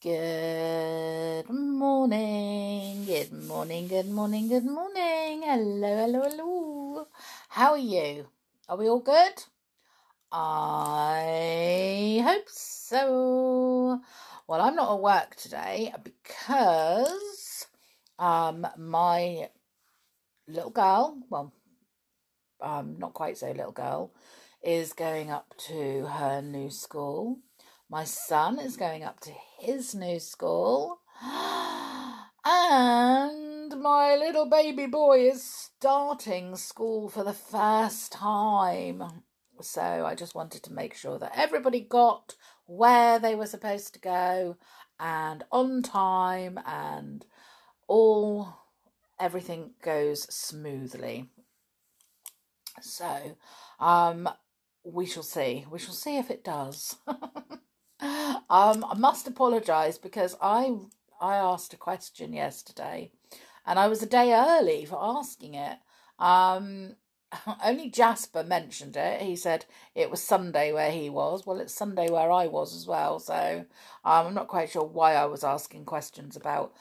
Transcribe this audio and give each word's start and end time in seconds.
Good 0.00 1.50
morning, 1.50 3.04
good 3.04 3.32
morning, 3.32 3.88
good 3.88 4.08
morning, 4.08 4.46
good 4.46 4.64
morning. 4.64 5.42
Hello, 5.42 5.96
hello, 5.96 6.22
hello. 6.22 7.08
How 7.48 7.72
are 7.72 7.78
you? 7.78 8.28
Are 8.68 8.76
we 8.76 8.88
all 8.88 9.00
good? 9.00 9.42
I 10.30 12.22
hope 12.24 12.48
so. 12.48 14.00
Well, 14.46 14.60
I'm 14.60 14.76
not 14.76 14.94
at 14.94 15.00
work 15.00 15.34
today 15.34 15.92
because 16.04 17.66
um 18.20 18.68
my 18.78 19.48
little 20.46 20.70
girl, 20.70 21.18
well, 21.28 21.52
um 22.60 23.00
not 23.00 23.14
quite 23.14 23.36
so 23.36 23.50
little 23.50 23.72
girl, 23.72 24.12
is 24.62 24.92
going 24.92 25.32
up 25.32 25.56
to 25.66 26.06
her 26.06 26.40
new 26.40 26.70
school 26.70 27.40
my 27.90 28.04
son 28.04 28.58
is 28.58 28.76
going 28.76 29.02
up 29.02 29.20
to 29.20 29.32
his 29.58 29.94
new 29.94 30.18
school. 30.18 31.00
And 32.50 33.82
my 33.82 34.16
little 34.16 34.46
baby 34.48 34.86
boy 34.86 35.28
is 35.28 35.44
starting 35.44 36.56
school 36.56 37.10
for 37.10 37.22
the 37.22 37.34
first 37.34 38.10
time. 38.12 39.02
So 39.60 39.82
I 40.06 40.14
just 40.14 40.34
wanted 40.34 40.62
to 40.62 40.72
make 40.72 40.94
sure 40.94 41.18
that 41.18 41.32
everybody 41.36 41.80
got 41.80 42.36
where 42.64 43.18
they 43.18 43.34
were 43.34 43.46
supposed 43.46 43.92
to 43.94 44.00
go 44.00 44.56
and 44.98 45.44
on 45.52 45.82
time 45.82 46.58
and 46.64 47.26
all 47.86 48.54
everything 49.20 49.72
goes 49.82 50.22
smoothly. 50.32 51.28
So 52.80 53.36
um 53.78 54.28
we 54.84 55.04
shall 55.04 55.22
see. 55.22 55.66
We 55.70 55.78
shall 55.78 55.94
see 55.94 56.16
if 56.16 56.30
it 56.30 56.44
does. 56.44 56.96
Um, 58.50 58.84
I 58.88 58.94
must 58.94 59.26
apologise 59.26 59.98
because 59.98 60.36
I 60.40 60.76
I 61.20 61.36
asked 61.36 61.74
a 61.74 61.76
question 61.76 62.32
yesterday, 62.32 63.10
and 63.66 63.78
I 63.78 63.88
was 63.88 64.02
a 64.02 64.06
day 64.06 64.32
early 64.32 64.84
for 64.84 64.98
asking 65.00 65.54
it. 65.54 65.78
Um, 66.18 66.96
only 67.64 67.90
Jasper 67.90 68.42
mentioned 68.42 68.96
it. 68.96 69.20
He 69.20 69.36
said 69.36 69.66
it 69.94 70.10
was 70.10 70.22
Sunday 70.22 70.72
where 70.72 70.90
he 70.90 71.10
was. 71.10 71.46
Well, 71.46 71.60
it's 71.60 71.74
Sunday 71.74 72.10
where 72.10 72.30
I 72.30 72.46
was 72.46 72.74
as 72.74 72.86
well. 72.86 73.18
So 73.18 73.64
um, 74.04 74.26
I'm 74.28 74.34
not 74.34 74.48
quite 74.48 74.70
sure 74.70 74.84
why 74.84 75.14
I 75.14 75.26
was 75.26 75.44
asking 75.44 75.84
questions 75.84 76.36
about 76.36 76.72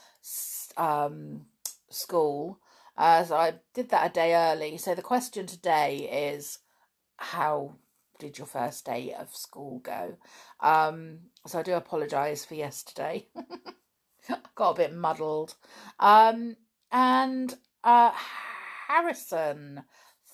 um, 0.78 1.46
school. 1.90 2.60
Uh, 2.98 3.24
so 3.24 3.36
I 3.36 3.56
did 3.74 3.90
that 3.90 4.10
a 4.12 4.14
day 4.14 4.34
early. 4.36 4.78
So 4.78 4.96
the 4.96 5.02
question 5.02 5.46
today 5.46 6.32
is 6.34 6.60
how 7.18 7.76
did 8.20 8.38
your 8.38 8.48
first 8.48 8.86
day 8.86 9.14
of 9.18 9.36
school 9.36 9.80
go? 9.80 10.18
Um, 10.60 11.20
so 11.48 11.60
I 11.60 11.64
do 11.64 11.74
apologise 11.74 12.46
for 12.46 12.56
yesterday. 12.56 13.28
Got 14.56 14.72
a 14.72 14.76
bit 14.76 14.94
muddled. 14.94 15.56
Um, 16.00 16.58
and 16.92 17.56
uh, 17.84 18.12
Harrison, 18.88 19.84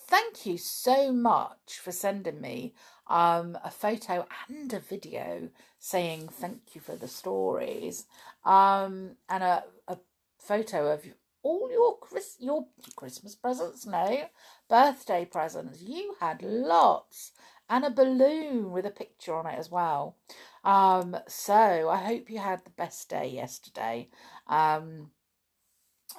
thank 0.07 0.45
you 0.45 0.57
so 0.57 1.11
much 1.11 1.79
for 1.81 1.91
sending 1.91 2.41
me 2.41 2.73
um, 3.07 3.57
a 3.63 3.69
photo 3.71 4.25
and 4.49 4.73
a 4.73 4.79
video 4.79 5.49
saying 5.79 6.29
thank 6.29 6.73
you 6.73 6.81
for 6.81 6.95
the 6.95 7.07
stories 7.07 8.05
um, 8.45 9.17
and 9.29 9.43
a, 9.43 9.63
a 9.87 9.97
photo 10.39 10.93
of 10.93 11.05
all 11.43 11.69
your 11.71 11.97
Chris 11.99 12.37
your 12.39 12.65
Christmas 12.95 13.35
presents, 13.35 13.85
no 13.85 14.27
birthday 14.69 15.25
presents. 15.25 15.81
You 15.81 16.15
had 16.19 16.41
lots, 16.41 17.33
and 17.69 17.83
a 17.83 17.89
balloon 17.89 18.71
with 18.71 18.85
a 18.85 18.91
picture 18.91 19.35
on 19.35 19.47
it 19.47 19.59
as 19.59 19.69
well. 19.69 20.15
Um, 20.63 21.17
so 21.27 21.89
I 21.89 21.97
hope 21.97 22.29
you 22.29 22.39
had 22.39 22.63
the 22.63 22.71
best 22.71 23.09
day 23.09 23.27
yesterday. 23.27 24.09
Um, 24.47 25.11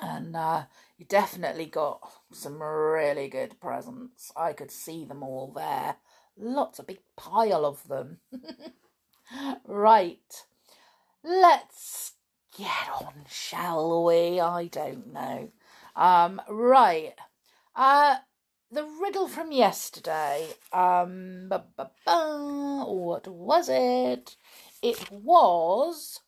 and 0.01 0.37
uh, 0.37 0.65
you 0.99 1.07
definitely 1.07 1.67
got 1.67 2.01
some 2.33 2.63
really 2.63 3.29
good 3.29 3.61
presents. 3.61 4.33
I 4.37 4.53
could 4.53 4.71
see 4.71 5.05
them 5.05 5.23
all 5.23 5.53
there. 5.55 5.97
Lots, 6.37 6.79
a 6.79 6.83
big 6.83 6.99
pile 7.17 7.65
of 7.65 7.87
them. 7.89 8.19
right, 9.67 10.45
let's 11.23 12.13
get 12.57 12.89
on, 13.01 13.25
shall 13.29 14.05
we? 14.05 14.41
I 14.41 14.67
don't 14.67 15.13
know. 15.13 15.51
Um, 15.95 16.43
right. 16.49 17.15
Uh, 17.77 18.17
the 18.75 18.85
riddle 19.01 19.29
from 19.29 19.53
yesterday. 19.53 20.49
Um, 20.73 21.47
ba, 21.49 21.65
ba, 21.77 21.91
ba, 22.05 22.85
what 22.87 23.29
was 23.29 23.69
it? 23.69 24.37
It 24.83 25.11
was 25.13 26.21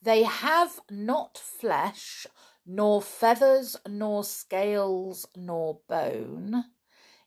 they 0.00 0.22
have 0.22 0.80
not 0.88 1.36
flesh, 1.36 2.26
nor 2.64 3.02
feathers, 3.02 3.76
nor 3.88 4.22
scales, 4.22 5.26
nor 5.36 5.80
bone, 5.88 6.64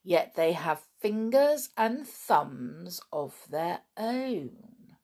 yet 0.01 0.35
they 0.35 0.53
have 0.53 0.87
fingers 0.99 1.69
and 1.77 2.07
thumbs 2.07 3.01
of 3.11 3.35
their 3.49 3.81
own. 3.97 4.95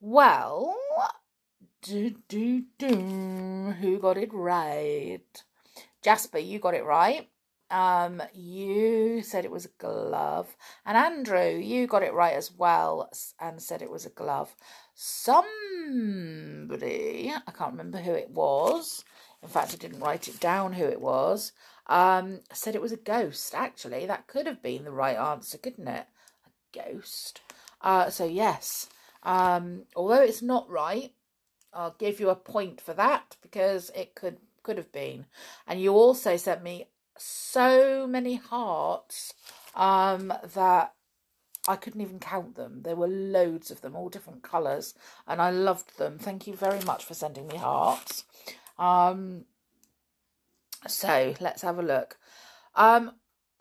Well, 0.00 0.76
do 1.82 2.14
do 2.28 2.62
do, 2.78 3.74
who 3.80 3.98
got 3.98 4.16
it 4.18 4.32
right? 4.32 5.44
Jasper, 6.00 6.38
you 6.38 6.60
got 6.60 6.74
it 6.74 6.84
right. 6.84 7.28
Um, 7.74 8.22
you 8.32 9.20
said 9.22 9.44
it 9.44 9.50
was 9.50 9.64
a 9.64 9.70
glove, 9.78 10.56
and 10.86 10.96
Andrew, 10.96 11.58
you 11.58 11.88
got 11.88 12.04
it 12.04 12.14
right 12.14 12.34
as 12.34 12.52
well, 12.52 13.10
and 13.40 13.60
said 13.60 13.82
it 13.82 13.90
was 13.90 14.06
a 14.06 14.10
glove. 14.10 14.54
Somebody, 14.94 15.42
I 17.34 17.50
can't 17.50 17.72
remember 17.72 17.98
who 17.98 18.12
it 18.12 18.30
was. 18.30 19.04
In 19.42 19.48
fact, 19.48 19.72
I 19.74 19.76
didn't 19.76 19.98
write 19.98 20.28
it 20.28 20.38
down 20.38 20.74
who 20.74 20.84
it 20.84 21.00
was. 21.00 21.50
Um, 21.88 22.42
said 22.52 22.76
it 22.76 22.80
was 22.80 22.92
a 22.92 22.96
ghost. 22.96 23.56
Actually, 23.56 24.06
that 24.06 24.28
could 24.28 24.46
have 24.46 24.62
been 24.62 24.84
the 24.84 24.92
right 24.92 25.16
answer, 25.16 25.58
couldn't 25.58 25.88
it? 25.88 26.06
A 26.46 26.50
ghost. 26.78 27.40
Uh, 27.80 28.08
so 28.08 28.24
yes. 28.24 28.88
Um, 29.24 29.86
although 29.96 30.22
it's 30.22 30.42
not 30.42 30.70
right, 30.70 31.12
I'll 31.72 31.96
give 31.98 32.20
you 32.20 32.28
a 32.28 32.36
point 32.36 32.80
for 32.80 32.94
that 32.94 33.36
because 33.42 33.90
it 33.96 34.14
could 34.14 34.36
could 34.62 34.78
have 34.78 34.92
been. 34.92 35.26
And 35.66 35.80
you 35.80 35.92
also 35.92 36.36
sent 36.36 36.62
me 36.62 36.86
so 37.18 38.06
many 38.06 38.36
hearts 38.36 39.34
um, 39.74 40.32
that 40.54 40.94
I 41.66 41.76
couldn't 41.76 42.00
even 42.00 42.18
count 42.18 42.56
them. 42.56 42.82
There 42.82 42.96
were 42.96 43.08
loads 43.08 43.70
of 43.70 43.80
them, 43.80 43.96
all 43.96 44.08
different 44.08 44.42
colours, 44.42 44.94
and 45.26 45.40
I 45.40 45.50
loved 45.50 45.98
them. 45.98 46.18
Thank 46.18 46.46
you 46.46 46.54
very 46.54 46.80
much 46.84 47.04
for 47.04 47.14
sending 47.14 47.46
me 47.46 47.56
hearts. 47.56 48.24
Um, 48.78 49.44
so 50.86 51.34
let's 51.40 51.62
have 51.62 51.78
a 51.78 51.82
look. 51.82 52.18
Um, 52.74 53.12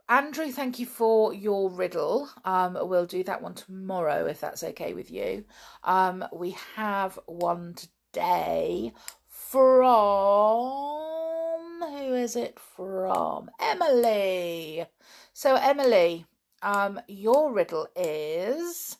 Andrew, 0.09 0.52
thank 0.52 0.80
you 0.80 0.86
for 0.86 1.34
your 1.34 1.69
riddle. 1.69 2.30
Um, 2.44 2.78
we'll 2.81 3.06
do 3.06 3.24
that 3.24 3.42
one 3.42 3.53
tomorrow 3.53 4.25
if 4.25 4.42
that's 4.42 4.63
okay 4.63 4.94
with 4.94 5.09
you. 5.09 5.46
Um, 5.84 6.25
we 6.34 6.58
have 6.75 7.18
one 7.25 7.75
today 7.75 8.94
from 9.30 10.93
is 12.24 12.36
it 12.38 12.58
from? 12.60 13.52
Emily. 13.60 14.86
So, 15.34 15.56
Emily, 15.56 16.26
um, 16.62 17.02
your 17.08 17.52
riddle 17.52 17.88
is 17.96 18.98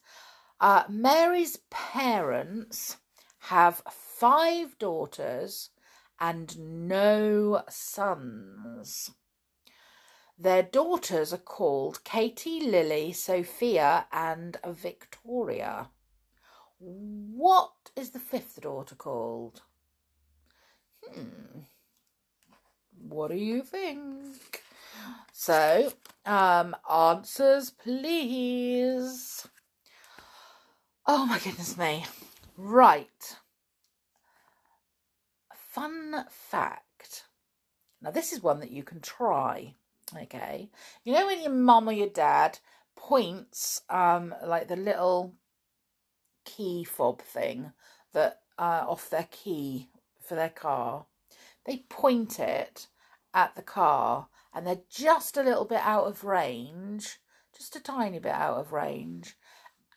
uh, 0.60 0.84
Mary's 0.90 1.58
parents 1.70 2.98
have 3.40 3.82
five 3.90 4.78
daughters 4.78 5.70
and 6.20 6.88
no 6.88 7.64
sons. 7.70 9.12
Their 10.38 10.64
daughters 10.64 11.32
are 11.34 11.38
called 11.38 12.04
Katie, 12.04 12.60
Lily, 12.60 13.14
Sophia, 13.14 14.08
and 14.12 14.58
Victoria. 14.68 15.90
What 16.80 17.92
is 17.96 18.10
the 18.10 18.20
fifth 18.20 18.60
daughter 18.62 18.96
called? 18.96 19.62
Hmm. 21.06 21.62
What 23.14 23.30
do 23.30 23.38
you 23.38 23.62
think? 23.62 24.64
So, 25.32 25.94
um, 26.26 26.76
answers, 26.92 27.70
please. 27.70 29.48
Oh 31.06 31.28
my 31.28 31.38
goodness 31.38 31.78
me. 31.78 32.06
Right. 32.58 33.38
Fun 35.54 36.26
fact. 36.30 37.26
Now, 38.02 38.10
this 38.10 38.34
is 38.34 38.42
one 38.42 38.60
that 38.62 38.72
you 38.72 38.82
can 38.84 39.00
try. 39.00 39.76
Okay. 40.16 40.72
You 41.04 41.14
know 41.14 41.28
when 41.28 41.42
your 41.42 41.52
mum 41.52 41.88
or 41.88 41.94
your 41.94 42.10
dad 42.10 42.58
points, 42.96 43.82
um, 43.92 44.34
like 44.44 44.68
the 44.68 44.76
little 44.76 45.36
key 46.46 46.84
fob 46.84 47.22
thing 47.22 47.74
that 48.14 48.42
uh, 48.58 48.86
off 48.88 49.10
their 49.12 49.28
key 49.30 49.90
for 50.20 50.34
their 50.34 50.50
car, 50.50 51.06
they 51.66 51.86
point 51.90 52.40
it 52.40 52.88
at 53.34 53.56
the 53.56 53.62
car 53.62 54.28
and 54.54 54.66
they're 54.66 54.82
just 54.90 55.38
a 55.38 55.44
little 55.44 55.66
bit 55.66 55.82
out 55.82 56.06
of 56.06 56.24
range, 56.24 57.20
just 57.58 57.76
a 57.76 57.80
tiny 57.82 58.20
bit 58.20 58.32
out 58.32 58.58
of 58.58 58.72
range, 58.72 59.36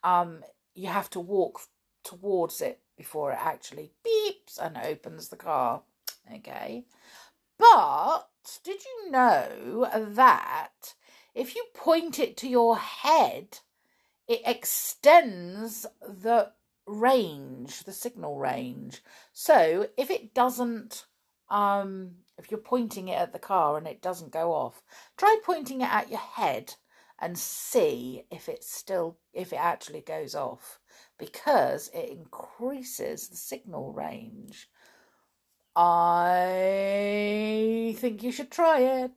um, 0.02 0.42
you 0.74 0.88
have 0.88 1.10
to 1.10 1.20
walk 1.20 1.60
towards 2.04 2.60
it 2.60 2.80
before 2.96 3.32
it 3.32 3.38
actually 3.40 3.92
beeps 4.06 4.58
and 4.60 4.76
opens 4.76 5.28
the 5.28 5.36
car. 5.36 5.82
Okay. 6.32 6.84
But 7.58 8.28
did 8.64 8.82
you 8.84 9.10
know 9.10 9.88
that 9.92 10.94
if 11.34 11.54
you 11.54 11.64
point 11.74 12.18
it 12.18 12.36
to 12.38 12.48
your 12.48 12.78
head, 12.78 13.58
it 14.26 14.40
extends 14.44 15.86
the 16.00 16.52
range, 16.86 17.84
the 17.84 17.92
signal 17.92 18.38
range. 18.38 19.02
So 19.32 19.88
if 19.96 20.10
it 20.10 20.34
doesn't, 20.34 21.06
um, 21.48 22.12
if 22.38 22.50
you're 22.50 22.60
pointing 22.60 23.08
it 23.08 23.18
at 23.18 23.32
the 23.32 23.38
car 23.38 23.76
and 23.76 23.86
it 23.86 24.02
doesn't 24.02 24.32
go 24.32 24.52
off, 24.52 24.82
try 25.16 25.38
pointing 25.44 25.80
it 25.80 25.92
at 25.92 26.10
your 26.10 26.20
head 26.20 26.74
and 27.18 27.38
see 27.38 28.24
if 28.30 28.48
it 28.48 28.62
still, 28.62 29.18
if 29.32 29.52
it 29.52 29.60
actually 29.60 30.00
goes 30.02 30.34
off 30.34 30.80
because 31.18 31.88
it 31.94 32.10
increases 32.10 33.28
the 33.28 33.36
signal 33.36 33.92
range. 33.92 34.68
I 35.74 36.74
think 37.98 38.22
you 38.22 38.32
should 38.32 38.50
try 38.50 38.80
it. 38.80 39.12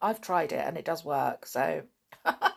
I've 0.00 0.20
tried 0.20 0.52
it 0.52 0.64
and 0.64 0.76
it 0.78 0.84
does 0.84 1.04
work. 1.04 1.46
So 1.46 1.82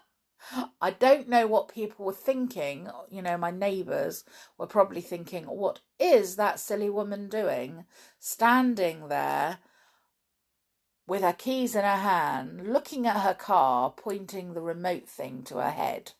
I 0.81 0.91
don't 0.91 1.27
know 1.27 1.47
what 1.47 1.73
people 1.73 2.05
were 2.05 2.13
thinking. 2.13 2.89
You 3.09 3.21
know, 3.21 3.37
my 3.37 3.51
neighbours 3.51 4.23
were 4.57 4.67
probably 4.67 5.01
thinking, 5.01 5.45
what 5.45 5.81
is 5.99 6.35
that 6.35 6.59
silly 6.59 6.89
woman 6.89 7.29
doing? 7.29 7.85
Standing 8.19 9.07
there 9.07 9.59
with 11.07 11.21
her 11.21 11.33
keys 11.33 11.75
in 11.75 11.83
her 11.83 11.97
hand, 11.97 12.71
looking 12.71 13.07
at 13.07 13.21
her 13.21 13.33
car, 13.33 13.91
pointing 13.95 14.53
the 14.53 14.61
remote 14.61 15.07
thing 15.07 15.43
to 15.43 15.55
her 15.55 15.71
head. 15.71 16.11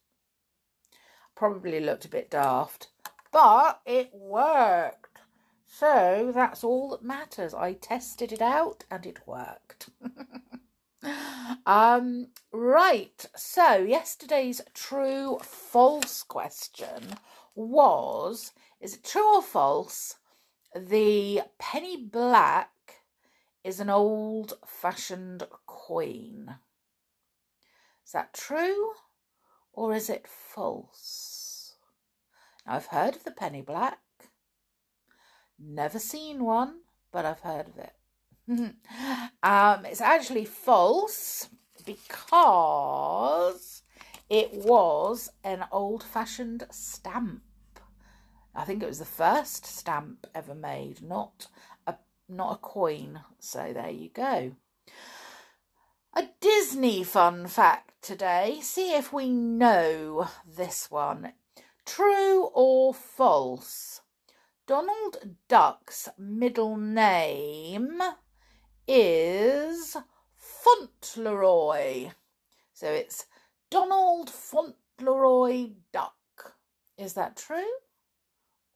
Probably 1.35 1.79
looked 1.79 2.05
a 2.05 2.09
bit 2.09 2.31
daft, 2.31 2.87
but 3.31 3.81
it 3.85 4.13
worked. 4.13 5.19
So 5.67 6.31
that's 6.33 6.63
all 6.63 6.89
that 6.89 7.03
matters. 7.03 7.53
I 7.53 7.73
tested 7.73 8.31
it 8.31 8.41
out 8.41 8.85
and 8.89 9.05
it 9.05 9.27
worked. 9.27 9.89
um, 11.65 12.27
right. 12.51 13.25
So 13.35 13.77
yesterday's 13.77 14.61
true 14.73 15.39
false 15.41 16.23
question 16.23 17.15
was 17.55 18.51
is 18.79 18.95
it 18.95 19.03
true 19.03 19.35
or 19.35 19.41
false? 19.41 20.15
The 20.75 21.41
penny 21.57 21.97
black 21.97 22.71
is 23.63 23.79
an 23.79 23.89
old 23.89 24.53
fashioned 24.65 25.47
coin. 25.65 26.55
Is 28.05 28.11
that 28.11 28.33
true 28.33 28.93
or 29.73 29.93
is 29.93 30.09
it 30.09 30.27
false? 30.27 31.75
Now, 32.65 32.75
I've 32.75 32.87
heard 32.87 33.15
of 33.15 33.23
the 33.23 33.31
penny 33.31 33.61
black. 33.61 33.99
Never 35.59 35.99
seen 35.99 36.43
one, 36.43 36.81
but 37.11 37.25
I've 37.25 37.39
heard 37.39 37.67
of 37.67 37.77
it. 37.77 37.96
um, 39.43 39.85
it's 39.85 40.01
actually 40.01 40.45
false 40.45 41.49
because 41.85 43.83
it 44.29 44.53
was 44.53 45.29
an 45.43 45.65
old 45.71 46.03
fashioned 46.03 46.65
stamp. 46.71 47.41
I 48.55 48.63
think 48.63 48.81
it 48.81 48.87
was 48.87 48.99
the 48.99 49.05
first 49.05 49.65
stamp 49.65 50.27
ever 50.33 50.55
made, 50.55 51.01
not 51.01 51.47
a 51.85 51.95
not 52.29 52.55
a 52.55 52.57
coin. 52.57 53.21
So 53.39 53.73
there 53.73 53.89
you 53.89 54.09
go. 54.09 54.55
A 56.15 56.29
Disney 56.39 57.03
fun 57.03 57.47
fact 57.47 58.01
today. 58.01 58.59
See 58.61 58.93
if 58.95 59.11
we 59.11 59.29
know 59.29 60.29
this 60.45 60.89
one. 60.89 61.33
True 61.85 62.45
or 62.53 62.93
false? 62.93 64.01
Donald 64.65 65.35
Duck's 65.47 66.09
middle 66.17 66.75
name 66.75 68.01
is 68.87 69.97
Fauntleroy. 70.37 72.11
So 72.73 72.87
it's 72.87 73.25
Donald 73.69 74.29
Fauntleroy 74.29 75.71
Duck. 75.91 76.55
Is 76.97 77.13
that 77.13 77.35
true? 77.35 77.71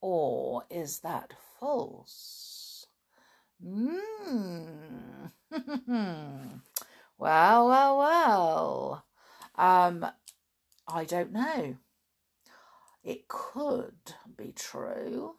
Or 0.01 0.63
is 0.69 0.99
that 0.99 1.33
false? 1.59 2.87
Hmm. 3.63 3.97
well, 7.17 7.67
well, 7.67 7.97
well. 7.97 9.05
Um, 9.55 10.05
I 10.87 11.05
don't 11.05 11.31
know. 11.31 11.77
It 13.03 13.27
could 13.27 14.13
be 14.37 14.51
true 14.51 15.35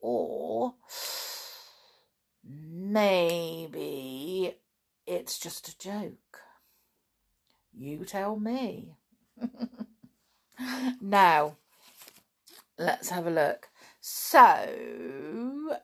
or 0.00 0.74
maybe 2.48 3.78
it's 5.06 5.38
just 5.38 5.68
a 5.68 5.78
joke. 5.78 6.40
You 7.72 8.04
tell 8.04 8.38
me. 8.38 8.94
now, 11.00 11.56
let's 12.78 13.10
have 13.10 13.26
a 13.26 13.30
look. 13.30 13.68
So, 14.00 15.76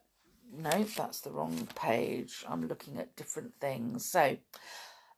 no, 0.52 0.84
that's 0.96 1.20
the 1.20 1.31
wrong 1.31 1.69
page. 1.75 2.44
I'm 2.49 2.66
looking 2.66 2.99
at 2.99 3.16
different 3.16 3.52
things. 3.61 4.05
So, 4.06 4.37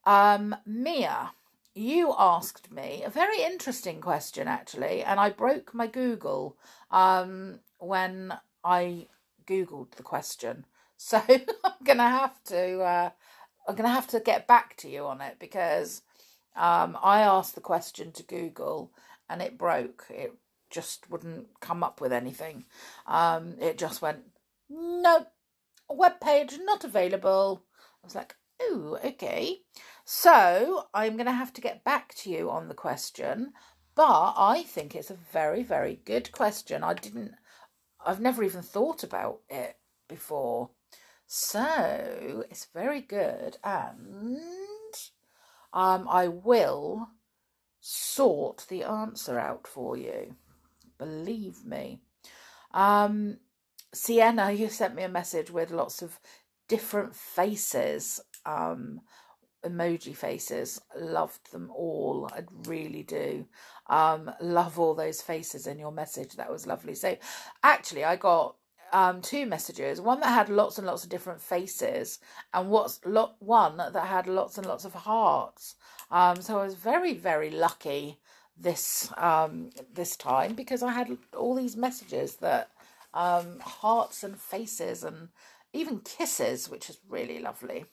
um, 0.04 0.56
Mia, 0.66 1.32
you 1.74 2.14
asked 2.18 2.72
me 2.72 3.02
a 3.04 3.10
very 3.10 3.42
interesting 3.42 4.00
question 4.00 4.48
actually, 4.48 5.02
and 5.02 5.20
I 5.20 5.30
broke 5.30 5.74
my 5.74 5.86
Google. 5.86 6.56
Um, 6.90 7.60
when 7.78 8.32
I 8.64 9.06
googled 9.46 9.92
the 9.92 10.02
question. 10.02 10.64
So 10.98 11.22
I'm 11.28 11.84
gonna 11.84 12.08
have 12.08 12.42
to 12.44 12.80
uh, 12.80 13.10
I'm 13.68 13.74
gonna 13.74 13.88
have 13.90 14.08
to 14.08 14.20
get 14.20 14.46
back 14.46 14.76
to 14.78 14.88
you 14.88 15.06
on 15.06 15.20
it 15.20 15.36
because 15.38 16.02
um, 16.56 16.96
I 17.02 17.20
asked 17.20 17.54
the 17.54 17.60
question 17.60 18.12
to 18.12 18.22
Google 18.22 18.92
and 19.28 19.42
it 19.42 19.58
broke. 19.58 20.06
It 20.10 20.32
just 20.70 21.10
wouldn't 21.10 21.48
come 21.60 21.84
up 21.84 22.00
with 22.00 22.12
anything. 22.12 22.64
Um, 23.06 23.56
it 23.60 23.78
just 23.78 24.00
went 24.02 24.20
no 24.70 25.26
web 25.88 26.20
page 26.20 26.58
not 26.62 26.84
available. 26.84 27.64
I 28.02 28.06
was 28.06 28.14
like, 28.14 28.34
oh, 28.60 28.98
okay. 29.04 29.58
So 30.04 30.84
I'm 30.94 31.16
to 31.18 31.30
have 31.32 31.52
to 31.54 31.60
get 31.60 31.84
back 31.84 32.14
to 32.16 32.30
you 32.30 32.50
on 32.50 32.68
the 32.68 32.74
question, 32.74 33.52
but 33.94 34.34
I 34.36 34.64
think 34.66 34.94
it's 34.94 35.10
a 35.10 35.18
very, 35.32 35.62
very 35.62 36.00
good 36.04 36.32
question. 36.32 36.82
I 36.82 36.94
didn't 36.94 37.32
I've 38.04 38.20
never 38.20 38.42
even 38.44 38.62
thought 38.62 39.02
about 39.02 39.40
it 39.48 39.76
before. 40.08 40.70
So 41.26 42.44
it's 42.50 42.68
very 42.72 43.00
good, 43.00 43.58
and 43.64 44.38
um, 45.72 46.06
I 46.08 46.28
will 46.28 47.08
sort 47.80 48.66
the 48.68 48.84
answer 48.84 49.38
out 49.38 49.66
for 49.66 49.96
you. 49.96 50.36
Believe 50.98 51.64
me. 51.64 52.00
Um, 52.72 53.38
Sienna, 53.92 54.50
you 54.52 54.68
sent 54.68 54.94
me 54.94 55.02
a 55.02 55.08
message 55.08 55.50
with 55.50 55.70
lots 55.72 56.00
of 56.00 56.20
different 56.68 57.14
faces, 57.14 58.20
um, 58.44 59.00
emoji 59.64 60.16
faces. 60.16 60.80
Loved 60.96 61.52
them 61.52 61.72
all. 61.74 62.30
I 62.32 62.44
really 62.68 63.02
do. 63.02 63.46
Um, 63.88 64.30
love 64.40 64.78
all 64.78 64.94
those 64.94 65.20
faces 65.20 65.66
in 65.66 65.78
your 65.80 65.92
message. 65.92 66.36
That 66.36 66.52
was 66.52 66.66
lovely. 66.68 66.94
So, 66.94 67.16
actually, 67.64 68.04
I 68.04 68.14
got 68.14 68.56
um, 68.92 69.20
two 69.20 69.46
messages. 69.46 70.00
One 70.00 70.20
that 70.20 70.32
had 70.32 70.48
lots 70.48 70.78
and 70.78 70.86
lots 70.86 71.04
of 71.04 71.10
different 71.10 71.40
faces, 71.40 72.18
and 72.52 72.70
what's 72.70 73.00
lot 73.04 73.36
one 73.40 73.76
that 73.76 73.94
had 74.06 74.26
lots 74.26 74.58
and 74.58 74.66
lots 74.66 74.84
of 74.84 74.94
hearts. 74.94 75.76
Um, 76.10 76.40
so 76.40 76.58
I 76.58 76.64
was 76.64 76.74
very 76.74 77.14
very 77.14 77.50
lucky 77.50 78.18
this 78.58 79.12
um 79.18 79.70
this 79.92 80.16
time 80.16 80.54
because 80.54 80.82
I 80.82 80.92
had 80.92 81.18
all 81.36 81.54
these 81.54 81.76
messages 81.76 82.36
that 82.36 82.70
um 83.12 83.60
hearts 83.60 84.24
and 84.24 84.38
faces 84.40 85.04
and 85.04 85.28
even 85.72 86.00
kisses, 86.00 86.68
which 86.68 86.88
is 86.88 86.98
really 87.08 87.38
lovely. 87.38 87.84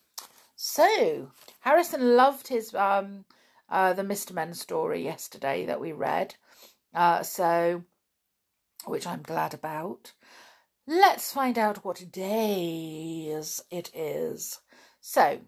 So 0.56 1.32
Harrison 1.62 2.16
loved 2.16 2.48
his 2.48 2.74
um 2.76 3.26
uh, 3.70 3.92
the 3.94 4.04
Mr. 4.04 4.34
Men 4.34 4.54
story 4.54 5.04
yesterday 5.04 5.66
that 5.66 5.80
we 5.80 5.92
read. 5.92 6.36
Uh, 6.94 7.24
so, 7.24 7.84
which 8.86 9.08
I'm 9.08 9.24
glad 9.24 9.54
about. 9.54 10.12
Let's 10.86 11.32
find 11.32 11.58
out 11.58 11.86
what 11.86 12.12
days 12.12 13.64
it 13.72 13.90
is. 13.96 14.60
So, 15.00 15.40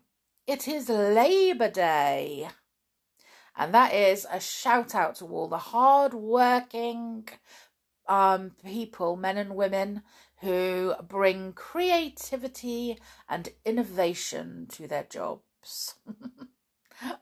it 0.48 0.66
is 0.66 0.88
Labour 0.88 1.70
Day. 1.70 2.48
And 3.58 3.74
that 3.74 3.94
is 3.94 4.26
a 4.32 4.40
shout 4.40 4.96
out 4.96 5.16
to 5.16 5.26
all 5.26 5.50
the 5.50 5.58
hard 5.58 6.14
working 6.14 7.28
um, 8.08 8.52
people, 8.64 9.18
men 9.18 9.38
and 9.38 9.58
women, 9.58 10.04
who 10.38 10.94
bring 11.06 11.52
creativity 11.52 12.98
and 13.28 13.50
innovation 13.66 14.68
to 14.72 14.88
their 14.88 15.04
jobs. 15.04 15.96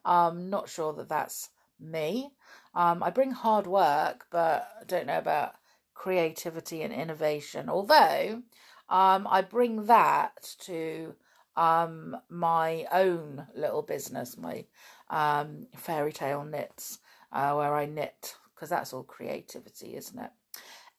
I'm 0.05 0.49
not 0.51 0.69
sure 0.69 0.93
that 0.93 1.09
that's 1.09 1.49
me. 1.79 2.29
Um, 2.75 3.01
I 3.01 3.09
bring 3.09 3.31
hard 3.31 3.65
work, 3.65 4.27
but 4.29 4.69
I 4.81 4.83
don't 4.83 5.07
know 5.07 5.17
about 5.17 5.55
creativity 5.93 6.81
and 6.81 6.93
innovation. 6.93 7.69
Although 7.69 8.43
um, 8.89 9.27
I 9.29 9.41
bring 9.41 9.85
that 9.85 10.55
to 10.61 11.15
um, 11.55 12.17
my 12.29 12.85
own 12.91 13.47
little 13.55 13.81
business, 13.81 14.37
my 14.37 14.65
um, 15.09 15.67
fairy 15.75 16.11
tale 16.13 16.43
knits, 16.43 16.99
uh, 17.31 17.53
where 17.53 17.75
I 17.75 17.85
knit 17.85 18.35
because 18.53 18.69
that's 18.69 18.93
all 18.93 19.03
creativity, 19.03 19.95
isn't 19.95 20.19
it? 20.19 20.31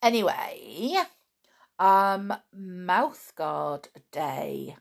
Anyway, 0.01 0.97
um, 1.79 2.33
mouth 2.53 3.33
guard 3.35 3.87
day. 4.11 4.75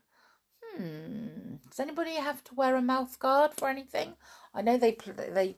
Hmm. 0.77 1.57
Does 1.71 1.81
anybody 1.81 2.15
have 2.17 2.43
to 2.45 2.55
wear 2.55 2.77
a 2.77 2.83
mouth 2.83 3.19
guard 3.19 3.53
for 3.55 3.69
anything? 3.69 4.15
I 4.53 4.63
know 4.63 4.77
they 4.77 4.97
they 5.33 5.57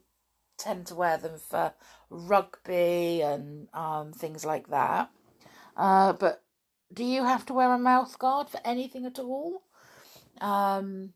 tend 0.59 0.87
to 0.87 0.95
wear 0.95 1.17
them 1.17 1.39
for 1.39 1.75
rugby 2.11 3.23
and 3.23 3.69
um, 3.75 4.13
things 4.13 4.45
like 4.45 4.69
that. 4.69 5.11
Uh, 5.77 6.13
but 6.13 6.43
do 6.93 7.05
you 7.05 7.25
have 7.25 7.45
to 7.47 7.55
wear 7.55 7.73
a 7.73 7.79
mouth 7.79 8.19
guard 8.19 8.49
for 8.49 8.61
anything 8.65 9.05
at 9.05 9.19
all? 9.19 9.63
Um, 10.41 11.13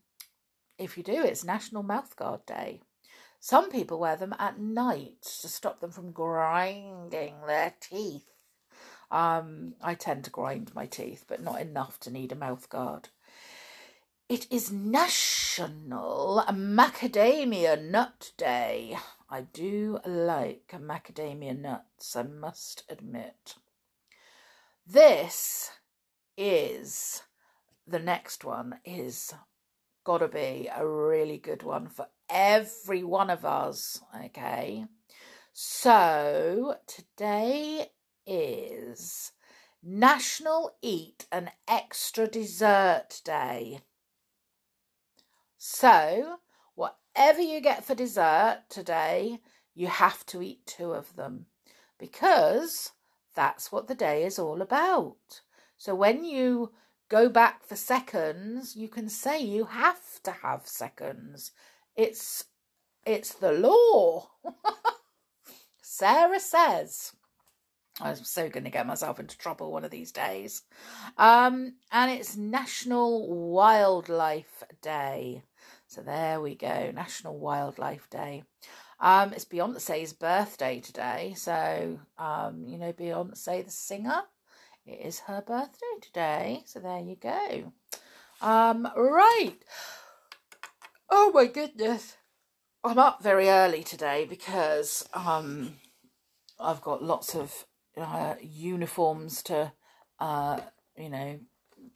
if 0.78 0.96
you 0.96 1.02
do, 1.02 1.22
it's 1.22 1.44
National 1.44 1.82
Mouth 1.82 2.16
Guard 2.16 2.44
Day. 2.46 2.80
Some 3.38 3.70
people 3.70 3.98
wear 3.98 4.16
them 4.16 4.34
at 4.38 4.58
night 4.58 5.22
to 5.40 5.48
stop 5.48 5.80
them 5.80 5.90
from 5.90 6.12
grinding 6.12 7.34
their 7.46 7.74
teeth. 7.80 8.26
Um, 9.10 9.74
I 9.82 9.94
tend 9.94 10.24
to 10.24 10.30
grind 10.30 10.74
my 10.74 10.86
teeth, 10.86 11.24
but 11.26 11.42
not 11.42 11.60
enough 11.60 11.98
to 12.00 12.10
need 12.10 12.32
a 12.32 12.36
mouth 12.36 12.68
guard. 12.68 13.08
It 14.28 14.46
is 14.50 14.70
National 14.70 16.44
Macadamia 16.48 17.82
Nut 17.82 18.30
Day. 18.36 18.96
I 19.32 19.42
do 19.42 20.00
like 20.04 20.74
macadamia 20.74 21.56
nuts, 21.56 22.16
I 22.16 22.24
must 22.24 22.82
admit. 22.88 23.54
This 24.84 25.70
is 26.36 27.22
the 27.86 28.00
next 28.00 28.44
one 28.44 28.80
is 28.84 29.32
gotta 30.02 30.26
be 30.26 30.68
a 30.74 30.84
really 30.84 31.38
good 31.38 31.62
one 31.62 31.86
for 31.86 32.08
every 32.28 33.04
one 33.04 33.30
of 33.30 33.44
us. 33.44 34.00
Okay, 34.24 34.86
so 35.52 36.74
today 36.88 37.92
is 38.26 39.30
National 39.80 40.76
Eat 40.82 41.26
an 41.30 41.52
Extra 41.68 42.26
Dessert 42.26 43.20
Day. 43.24 43.82
So, 45.56 46.38
whatever 47.14 47.40
you 47.40 47.60
get 47.60 47.84
for 47.84 47.94
dessert 47.94 48.62
today, 48.68 49.40
you 49.74 49.86
have 49.86 50.24
to 50.26 50.42
eat 50.42 50.66
two 50.66 50.92
of 50.92 51.16
them 51.16 51.46
because 51.98 52.92
that's 53.34 53.70
what 53.70 53.86
the 53.86 53.94
day 53.94 54.24
is 54.24 54.38
all 54.38 54.62
about. 54.62 55.40
So, 55.76 55.94
when 55.94 56.24
you 56.24 56.72
go 57.08 57.28
back 57.28 57.64
for 57.64 57.76
seconds, 57.76 58.76
you 58.76 58.88
can 58.88 59.08
say 59.08 59.40
you 59.40 59.64
have 59.66 60.22
to 60.24 60.30
have 60.30 60.66
seconds. 60.66 61.52
It's 61.96 62.44
it's 63.06 63.34
the 63.34 63.52
law. 63.52 64.30
Sarah 65.82 66.40
says. 66.40 67.12
I'm 68.02 68.16
so 68.16 68.48
going 68.48 68.64
to 68.64 68.70
get 68.70 68.86
myself 68.86 69.20
into 69.20 69.36
trouble 69.36 69.72
one 69.72 69.84
of 69.84 69.90
these 69.90 70.10
days. 70.10 70.62
Um, 71.18 71.74
and 71.92 72.10
it's 72.10 72.34
National 72.34 73.28
Wildlife 73.50 74.64
Day. 74.80 75.42
So 75.90 76.02
there 76.02 76.40
we 76.40 76.54
go, 76.54 76.92
National 76.94 77.36
Wildlife 77.36 78.08
Day. 78.10 78.44
Um, 79.00 79.32
it's 79.32 79.44
Beyonce's 79.44 80.12
birthday 80.12 80.78
today. 80.78 81.34
So, 81.36 81.98
um, 82.16 82.64
you 82.64 82.78
know, 82.78 82.92
Beyonce, 82.92 83.64
the 83.64 83.72
singer, 83.72 84.22
it 84.86 85.04
is 85.04 85.18
her 85.26 85.42
birthday 85.44 85.96
today. 86.00 86.62
So 86.64 86.78
there 86.78 87.00
you 87.00 87.16
go. 87.16 87.72
Um, 88.40 88.86
right. 88.96 89.56
Oh 91.10 91.32
my 91.34 91.46
goodness. 91.46 92.16
I'm 92.84 93.00
up 93.00 93.20
very 93.20 93.48
early 93.48 93.82
today 93.82 94.26
because 94.30 95.08
um, 95.12 95.74
I've 96.60 96.82
got 96.82 97.02
lots 97.02 97.34
of 97.34 97.66
uh, 97.96 98.36
uniforms 98.40 99.42
to, 99.42 99.72
uh, 100.20 100.60
you 100.96 101.08
know, 101.10 101.40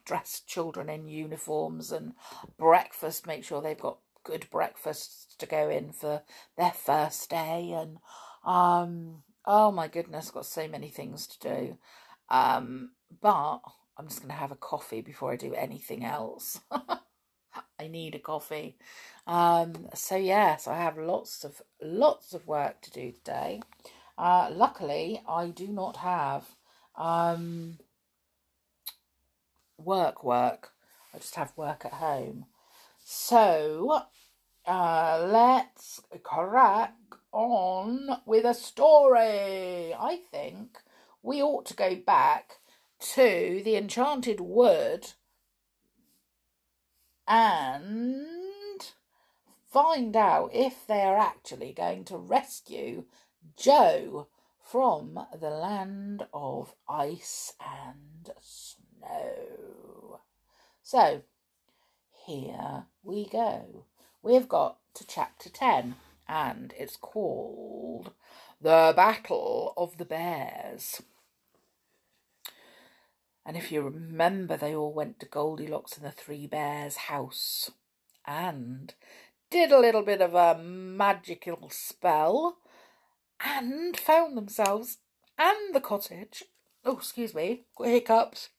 dress 0.04 0.40
children 0.46 0.88
in 0.88 1.08
uniforms 1.08 1.92
and 1.92 2.12
breakfast, 2.58 3.26
make 3.26 3.44
sure 3.44 3.60
they've 3.60 3.78
got 3.78 3.98
good 4.24 4.46
breakfasts 4.50 5.34
to 5.36 5.46
go 5.46 5.68
in 5.68 5.92
for 5.92 6.22
their 6.56 6.72
first 6.72 7.30
day. 7.30 7.72
And, 7.72 7.98
um, 8.44 9.22
oh 9.44 9.70
my 9.70 9.88
goodness, 9.88 10.30
got 10.30 10.46
so 10.46 10.68
many 10.68 10.88
things 10.88 11.26
to 11.26 11.48
do. 11.48 11.78
Um, 12.30 12.92
but 13.20 13.60
I'm 13.96 14.08
just 14.08 14.20
going 14.20 14.30
to 14.30 14.36
have 14.36 14.52
a 14.52 14.56
coffee 14.56 15.00
before 15.00 15.32
I 15.32 15.36
do 15.36 15.54
anything 15.54 16.04
else. 16.04 16.60
I 17.78 17.88
need 17.88 18.14
a 18.14 18.18
coffee. 18.18 18.76
Um, 19.26 19.88
so 19.94 20.16
yes, 20.16 20.66
I 20.66 20.76
have 20.76 20.98
lots 20.98 21.44
of 21.44 21.62
lots 21.80 22.34
of 22.34 22.46
work 22.46 22.80
to 22.82 22.90
do 22.90 23.12
today. 23.12 23.60
Uh, 24.16 24.48
luckily, 24.52 25.22
I 25.28 25.48
do 25.48 25.68
not 25.68 25.96
have 25.98 26.44
um, 26.96 27.78
work 29.84 30.24
work. 30.24 30.72
I 31.14 31.18
just 31.18 31.34
have 31.36 31.52
work 31.56 31.84
at 31.84 31.94
home. 31.94 32.46
So 33.04 34.02
uh, 34.66 35.28
let's 35.30 36.00
crack 36.22 36.94
on 37.32 38.08
with 38.26 38.44
a 38.44 38.54
story. 38.54 39.94
I 39.94 40.20
think 40.30 40.78
we 41.22 41.42
ought 41.42 41.66
to 41.66 41.74
go 41.74 41.96
back 41.96 42.58
to 43.14 43.60
the 43.64 43.76
Enchanted 43.76 44.40
Wood 44.40 45.12
and 47.26 48.24
find 49.70 50.16
out 50.16 50.50
if 50.54 50.86
they 50.86 51.02
are 51.02 51.18
actually 51.18 51.72
going 51.72 52.04
to 52.04 52.16
rescue 52.16 53.04
Joe 53.56 54.28
from 54.62 55.18
the 55.38 55.50
land 55.50 56.26
of 56.32 56.74
ice 56.88 57.54
and 57.60 58.30
snow. 58.40 58.83
So, 60.82 61.22
here 62.26 62.84
we 63.02 63.26
go. 63.26 63.86
We've 64.22 64.48
got 64.48 64.76
to 64.94 65.06
chapter 65.06 65.48
10, 65.48 65.96
and 66.28 66.74
it's 66.78 66.96
called 66.96 68.12
The 68.60 68.92
Battle 68.94 69.72
of 69.76 69.96
the 69.98 70.04
Bears. 70.04 71.02
And 73.46 73.56
if 73.56 73.72
you 73.72 73.82
remember, 73.82 74.56
they 74.56 74.74
all 74.74 74.92
went 74.92 75.20
to 75.20 75.26
Goldilocks 75.26 75.96
and 75.96 76.06
the 76.06 76.10
Three 76.10 76.46
Bears' 76.46 76.96
house 76.96 77.70
and 78.26 78.94
did 79.50 79.72
a 79.72 79.80
little 79.80 80.02
bit 80.02 80.20
of 80.20 80.34
a 80.34 80.62
magical 80.62 81.70
spell 81.70 82.58
and 83.44 83.96
found 83.96 84.36
themselves 84.36 84.98
and 85.38 85.74
the 85.74 85.80
cottage. 85.80 86.44
Oh, 86.84 86.96
excuse 86.96 87.34
me, 87.34 87.64
hiccups. 87.78 88.50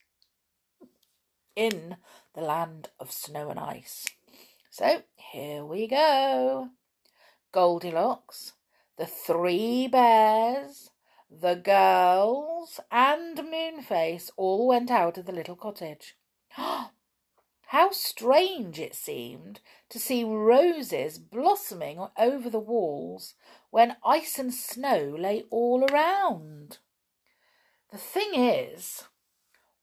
In 1.56 1.98
the 2.34 2.42
land 2.42 2.90
of 3.00 3.12
snow 3.12 3.50
and 3.50 3.60
ice. 3.60 4.06
So 4.70 5.04
here 5.16 5.64
we 5.64 5.88
go. 5.88 6.70
Goldilocks, 7.54 8.54
the 8.98 9.06
three 9.06 9.88
bears, 9.88 10.90
the 11.30 11.56
girls 11.56 12.80
and 12.92 13.38
Moonface 13.38 14.30
all 14.36 14.68
went 14.68 14.92
out 14.92 15.18
of 15.18 15.26
the 15.26 15.32
little 15.32 15.56
cottage. 15.56 16.18
How 17.68 17.92
strange 17.92 18.80
it 18.80 18.94
seemed 18.94 19.62
to 19.90 20.00
see 20.00 20.24
roses 20.24 21.18
blossoming 21.18 22.06
over 22.18 22.50
the 22.50 22.60
walls 22.60 23.34
when 23.70 23.98
ice 24.06 24.38
and 24.38 24.54
snow 24.54 25.16
lay 25.18 25.44
all 25.50 25.86
around. 25.86 26.80
The 27.92 27.98
thing 27.98 28.34
is, 28.34 29.06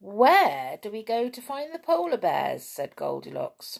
where 0.02 0.80
do 0.82 0.90
we 0.90 1.04
go 1.04 1.28
to 1.28 1.40
find 1.40 1.72
the 1.72 1.78
polar 1.78 2.16
bears? 2.16 2.64
said 2.64 2.96
Goldilocks. 2.96 3.78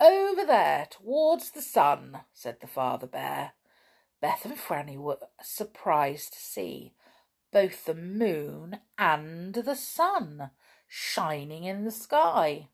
Over 0.00 0.44
there, 0.44 0.88
towards 0.90 1.52
the 1.52 1.62
sun, 1.62 2.22
said 2.32 2.56
the 2.60 2.66
father 2.66 3.06
bear. 3.06 3.52
Beth 4.20 4.44
and 4.44 4.56
Franny 4.56 4.98
were 4.98 5.18
surprised 5.40 6.32
to 6.32 6.40
see 6.40 6.92
both 7.52 7.84
the 7.84 7.94
moon 7.94 8.80
and 8.98 9.54
the 9.54 9.76
sun 9.76 10.50
shining 10.88 11.62
in 11.62 11.84
the 11.84 11.92
sky. 11.92 12.70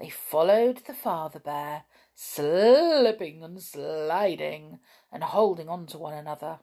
They 0.00 0.10
followed 0.10 0.78
the 0.84 0.94
father 0.94 1.38
bear, 1.38 1.84
slipping 2.12 3.44
and 3.44 3.62
sliding 3.62 4.80
and 5.12 5.22
holding 5.22 5.68
on 5.68 5.86
to 5.86 5.98
one 5.98 6.14
another. 6.14 6.58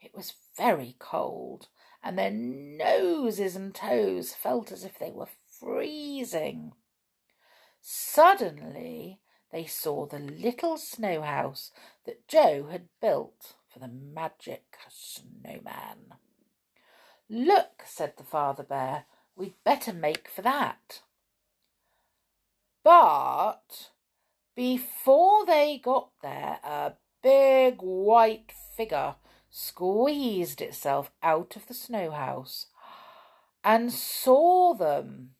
It 0.00 0.14
was 0.14 0.34
very 0.56 0.94
cold, 1.00 1.66
and 2.06 2.16
their 2.16 2.30
noses 2.30 3.56
and 3.56 3.74
toes 3.74 4.32
felt 4.32 4.70
as 4.70 4.84
if 4.84 4.96
they 4.96 5.10
were 5.10 5.28
freezing. 5.58 6.72
Suddenly, 7.80 9.18
they 9.50 9.66
saw 9.66 10.06
the 10.06 10.20
little 10.20 10.76
snow 10.76 11.22
house 11.22 11.72
that 12.04 12.28
Joe 12.28 12.68
had 12.70 12.88
built 13.00 13.54
for 13.68 13.80
the 13.80 13.88
magic 13.88 14.76
snowman. 14.88 16.14
Look, 17.28 17.82
said 17.84 18.12
the 18.16 18.22
father 18.22 18.62
bear, 18.62 19.06
we'd 19.34 19.54
better 19.64 19.92
make 19.92 20.28
for 20.28 20.42
that. 20.42 21.00
But 22.84 23.90
before 24.54 25.44
they 25.44 25.80
got 25.82 26.10
there, 26.22 26.60
a 26.62 26.92
big 27.20 27.78
white 27.80 28.52
figure 28.76 29.16
squeezed 29.58 30.60
itself 30.60 31.10
out 31.22 31.56
of 31.56 31.66
the 31.66 31.72
snow 31.72 32.10
house 32.10 32.66
and 33.64 33.90
saw 33.90 34.74
them. 34.74 35.30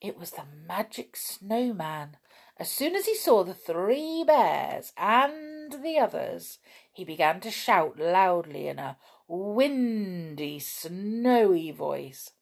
It 0.00 0.18
was 0.18 0.30
the 0.30 0.44
magic 0.66 1.14
snowman. 1.14 2.16
As 2.56 2.70
soon 2.70 2.96
as 2.96 3.04
he 3.04 3.14
saw 3.14 3.44
the 3.44 3.52
three 3.52 4.24
bears 4.26 4.94
and 4.96 5.84
the 5.84 5.98
others, 5.98 6.58
he 6.90 7.04
began 7.04 7.38
to 7.40 7.50
shout 7.50 7.98
loudly 7.98 8.66
in 8.66 8.78
a 8.78 8.96
windy, 9.28 10.58
snowy 10.58 11.72
voice. 11.72 12.32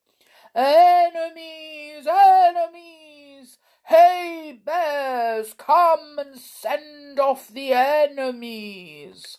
Enemies, 0.55 2.07
enemies! 2.07 3.59
Hey, 3.87 4.61
bears, 4.65 5.53
come 5.55 6.17
and 6.21 6.39
send 6.39 7.19
off 7.19 7.49
the 7.49 7.73
enemies! 7.73 9.39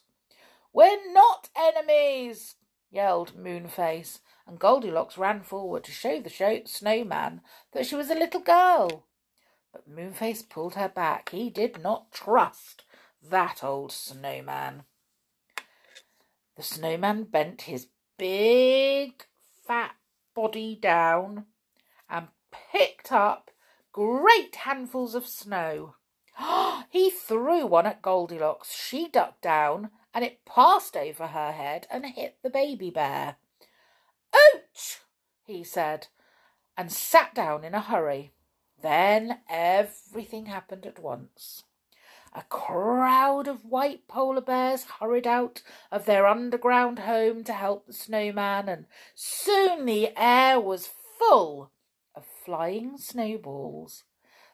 We're 0.76 1.14
not 1.14 1.48
enemies, 1.56 2.56
yelled 2.92 3.38
Moonface, 3.38 4.20
and 4.46 4.60
Goldilocks 4.60 5.18
ran 5.18 5.42
forward 5.42 5.86
to 5.86 5.92
show 5.94 6.20
the 6.20 6.30
show- 6.30 6.66
snowman 6.66 7.40
that 7.72 7.86
she 7.86 7.96
was 7.96 8.10
a 8.10 8.14
little 8.14 8.42
girl. 8.42 9.06
But 9.72 9.90
Moonface 9.90 10.50
pulled 10.50 10.76
her 10.76 10.90
back. 10.90 11.30
He 11.30 11.50
did 11.50 11.82
not 11.82 12.12
trust 12.12 12.84
that 13.22 13.64
old 13.64 13.94
snowman. 13.94 14.84
The 16.58 16.64
snowman 16.64 17.24
bent 17.24 17.62
his 17.62 17.88
big 18.18 19.26
fat 19.66 19.96
body 20.34 20.76
down 20.76 21.46
and 22.10 22.28
picked 22.52 23.14
up 23.14 23.50
great 23.94 24.58
handfuls 24.58 25.16
of 25.16 25.26
snow. 25.26 25.96
he 26.90 27.10
threw 27.10 27.66
one 27.66 27.86
at 27.86 28.02
Goldilocks. 28.02 28.74
She 28.74 29.08
ducked 29.08 29.42
down 29.42 29.92
and 30.16 30.24
it 30.24 30.46
passed 30.46 30.96
over 30.96 31.28
her 31.28 31.52
head 31.52 31.86
and 31.92 32.06
hit 32.06 32.38
the 32.42 32.50
baby 32.50 32.90
bear. 32.90 33.36
Ouch! 34.34 35.02
he 35.44 35.62
said, 35.62 36.08
and 36.78 36.90
sat 36.90 37.36
down 37.36 37.66
in 37.66 37.76
a 37.76 37.82
hurry. 37.82 38.32
Then 38.82 39.40
everything 39.50 40.46
happened 40.46 40.86
at 40.86 41.00
once. 41.00 41.66
A 42.34 42.44
crowd 42.44 43.48
of 43.50 43.66
white 43.66 44.08
polar 44.08 44.42
bears 44.42 44.86
hurried 45.00 45.28
out 45.28 45.62
of 45.92 46.06
their 46.06 46.28
underground 46.28 47.00
home 47.00 47.44
to 47.44 47.54
help 47.54 47.86
the 47.86 47.94
snowman, 47.94 48.70
and 48.70 48.86
soon 49.16 49.86
the 49.86 50.12
air 50.16 50.60
was 50.62 50.90
full 51.20 51.72
of 52.16 52.26
flying 52.26 52.98
snowballs. 52.98 54.04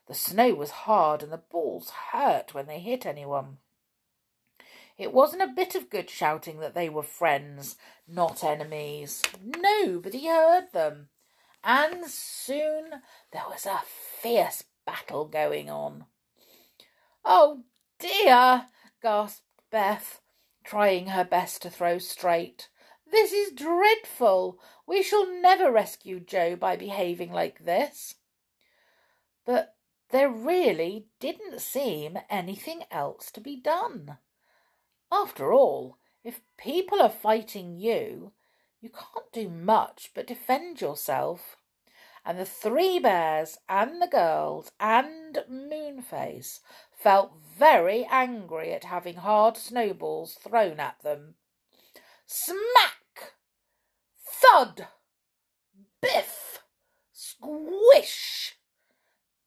The 0.08 0.15
snow 0.15 0.56
was 0.56 0.72
hard 0.72 1.22
and 1.22 1.32
the 1.32 1.38
balls 1.38 1.91
hurt 2.12 2.56
when 2.56 2.65
they 2.65 2.80
hit 2.80 3.06
anyone. 3.06 3.58
It 4.98 5.13
wasn't 5.13 5.41
a 5.41 5.48
bit 5.48 5.75
of 5.75 5.89
good 5.89 6.10
shouting 6.10 6.60
that 6.60 6.74
they 6.74 6.89
were 6.89 7.03
friends, 7.03 7.75
not 8.07 8.43
enemies. 8.43 9.21
Nobody 9.43 10.27
heard 10.27 10.71
them. 10.74 11.10
And 11.63 12.05
soon 12.05 13.01
there 13.31 13.45
was 13.50 13.65
a 13.65 13.81
fierce 14.21 14.63
battle 14.86 15.25
going 15.25 15.69
on. 15.69 16.05
Oh 17.24 17.63
dear, 18.00 18.65
gasped 19.01 19.43
Beth, 19.71 20.21
trying 20.63 21.07
her 21.07 21.24
best 21.24 21.62
to 21.62 21.69
throw 21.69 21.98
straight. 21.98 22.69
This 23.10 23.31
is 23.31 23.51
dreadful. 23.51 24.60
We 24.88 25.03
shall 25.03 25.27
never 25.41 25.71
rescue 25.71 26.19
Joe 26.19 26.55
by 26.55 26.75
behaving 26.75 27.31
like 27.31 27.65
this. 27.65 28.15
But 29.45 29.75
there 30.12 30.30
really 30.30 31.08
didn't 31.19 31.62
seem 31.62 32.19
anything 32.30 32.84
else 32.91 33.32
to 33.32 33.41
be 33.41 33.56
done. 33.56 34.17
After 35.12 35.52
all, 35.52 35.97
if 36.24 36.41
people 36.58 37.02
are 37.02 37.10
fighting 37.10 37.76
you, 37.76 38.32
you 38.80 38.89
can't 38.89 39.32
do 39.34 39.50
much 39.50 40.12
but 40.13 40.28
defend 40.28 40.80
yourself. 40.80 41.58
And 42.24 42.39
the 42.39 42.45
three 42.45 43.00
bears 43.00 43.58
and 43.67 44.02
the 44.02 44.08
girls 44.08 44.71
and 44.80 45.39
Moonface 45.50 46.60
felt 46.91 47.34
very 47.58 48.06
angry 48.10 48.74
at 48.74 48.86
having 48.86 49.15
hard 49.15 49.58
snowballs 49.58 50.36
thrown 50.36 50.80
at 50.80 51.02
them. 51.02 51.36
Smack! 52.26 53.34
Thud! 54.24 54.88
Biff! 56.00 56.60
Squish! 57.12 58.56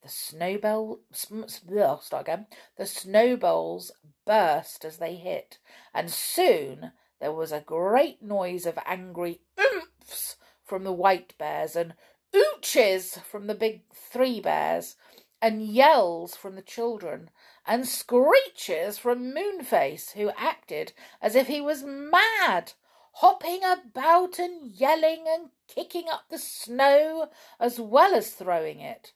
The 0.05 0.11
snowball, 0.11 1.01
start 1.11 2.21
again. 2.21 2.47
The 2.77 2.85
snowballs 2.85 3.91
burst 4.27 4.85
as 4.85 4.99
they 4.99 5.15
hit, 5.15 5.57
and 5.95 6.11
soon 6.11 6.93
there 7.21 7.33
was 7.33 7.53
a 7.53 7.63
great 7.63 8.21
noise 8.21 8.67
of 8.67 8.79
angry 8.85 9.41
oomphs 9.57 10.37
from 10.63 10.85
the 10.85 10.93
white 10.93 11.39
bears 11.39 11.75
and 11.75 11.95
ooches 12.35 13.19
from 13.23 13.47
the 13.47 13.55
big 13.55 13.85
three 13.95 14.41
bears, 14.41 14.97
and 15.41 15.63
yells 15.63 16.37
from 16.37 16.55
the 16.55 16.61
children, 16.61 17.31
and 17.67 17.89
screeches 17.89 18.99
from 18.99 19.33
Moonface, 19.33 20.13
who 20.13 20.31
acted 20.37 20.93
as 21.23 21.35
if 21.35 21.47
he 21.47 21.63
was 21.63 21.83
mad, 21.83 22.75
hopping 23.13 23.61
about 23.65 24.39
and 24.39 24.71
yelling 24.71 25.25
and 25.27 25.49
kicking 25.67 26.11
up 26.11 26.29
the 26.29 26.37
snow 26.37 27.31
as 27.59 27.81
well 27.81 28.15
as 28.15 28.33
throwing 28.33 28.81
it. 28.81 29.15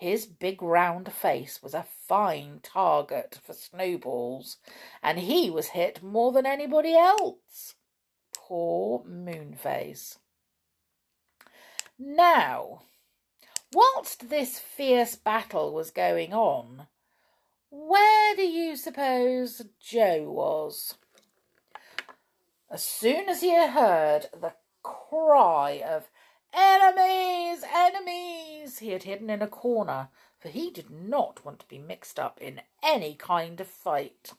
His 0.00 0.24
big 0.24 0.62
round 0.62 1.12
face 1.12 1.62
was 1.62 1.74
a 1.74 1.82
fine 2.08 2.60
target 2.62 3.38
for 3.44 3.52
snowballs, 3.52 4.56
and 5.02 5.18
he 5.18 5.50
was 5.50 5.68
hit 5.68 6.02
more 6.02 6.32
than 6.32 6.46
anybody 6.46 6.96
else. 6.96 7.74
Poor 8.34 9.04
Moonface. 9.04 10.16
Now, 11.98 12.80
whilst 13.74 14.30
this 14.30 14.58
fierce 14.58 15.16
battle 15.16 15.74
was 15.74 15.90
going 15.90 16.32
on, 16.32 16.86
where 17.68 18.34
do 18.34 18.42
you 18.42 18.76
suppose 18.76 19.60
Joe 19.78 20.30
was? 20.30 20.94
As 22.70 22.82
soon 22.82 23.28
as 23.28 23.42
he 23.42 23.54
heard 23.54 24.28
the 24.32 24.54
cry 24.82 25.82
of 25.86 26.08
Enemies! 26.52 27.64
Enemies! 27.72 28.78
He 28.78 28.90
had 28.90 29.04
hidden 29.04 29.30
in 29.30 29.42
a 29.42 29.46
corner, 29.46 30.08
for 30.38 30.48
he 30.48 30.70
did 30.70 30.90
not 30.90 31.44
want 31.44 31.60
to 31.60 31.68
be 31.68 31.78
mixed 31.78 32.18
up 32.18 32.40
in 32.40 32.62
any 32.82 33.14
kind 33.14 33.60
of 33.60 33.68
fight. 33.68 34.32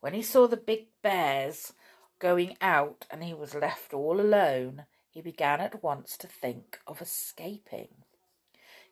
When 0.00 0.14
he 0.14 0.22
saw 0.22 0.46
the 0.46 0.56
big 0.56 0.86
bears 1.02 1.72
going 2.18 2.56
out 2.60 3.06
and 3.10 3.22
he 3.22 3.34
was 3.34 3.54
left 3.54 3.92
all 3.92 4.20
alone, 4.20 4.86
he 5.10 5.20
began 5.20 5.60
at 5.60 5.82
once 5.82 6.16
to 6.18 6.26
think 6.26 6.78
of 6.86 7.02
escaping. 7.02 7.88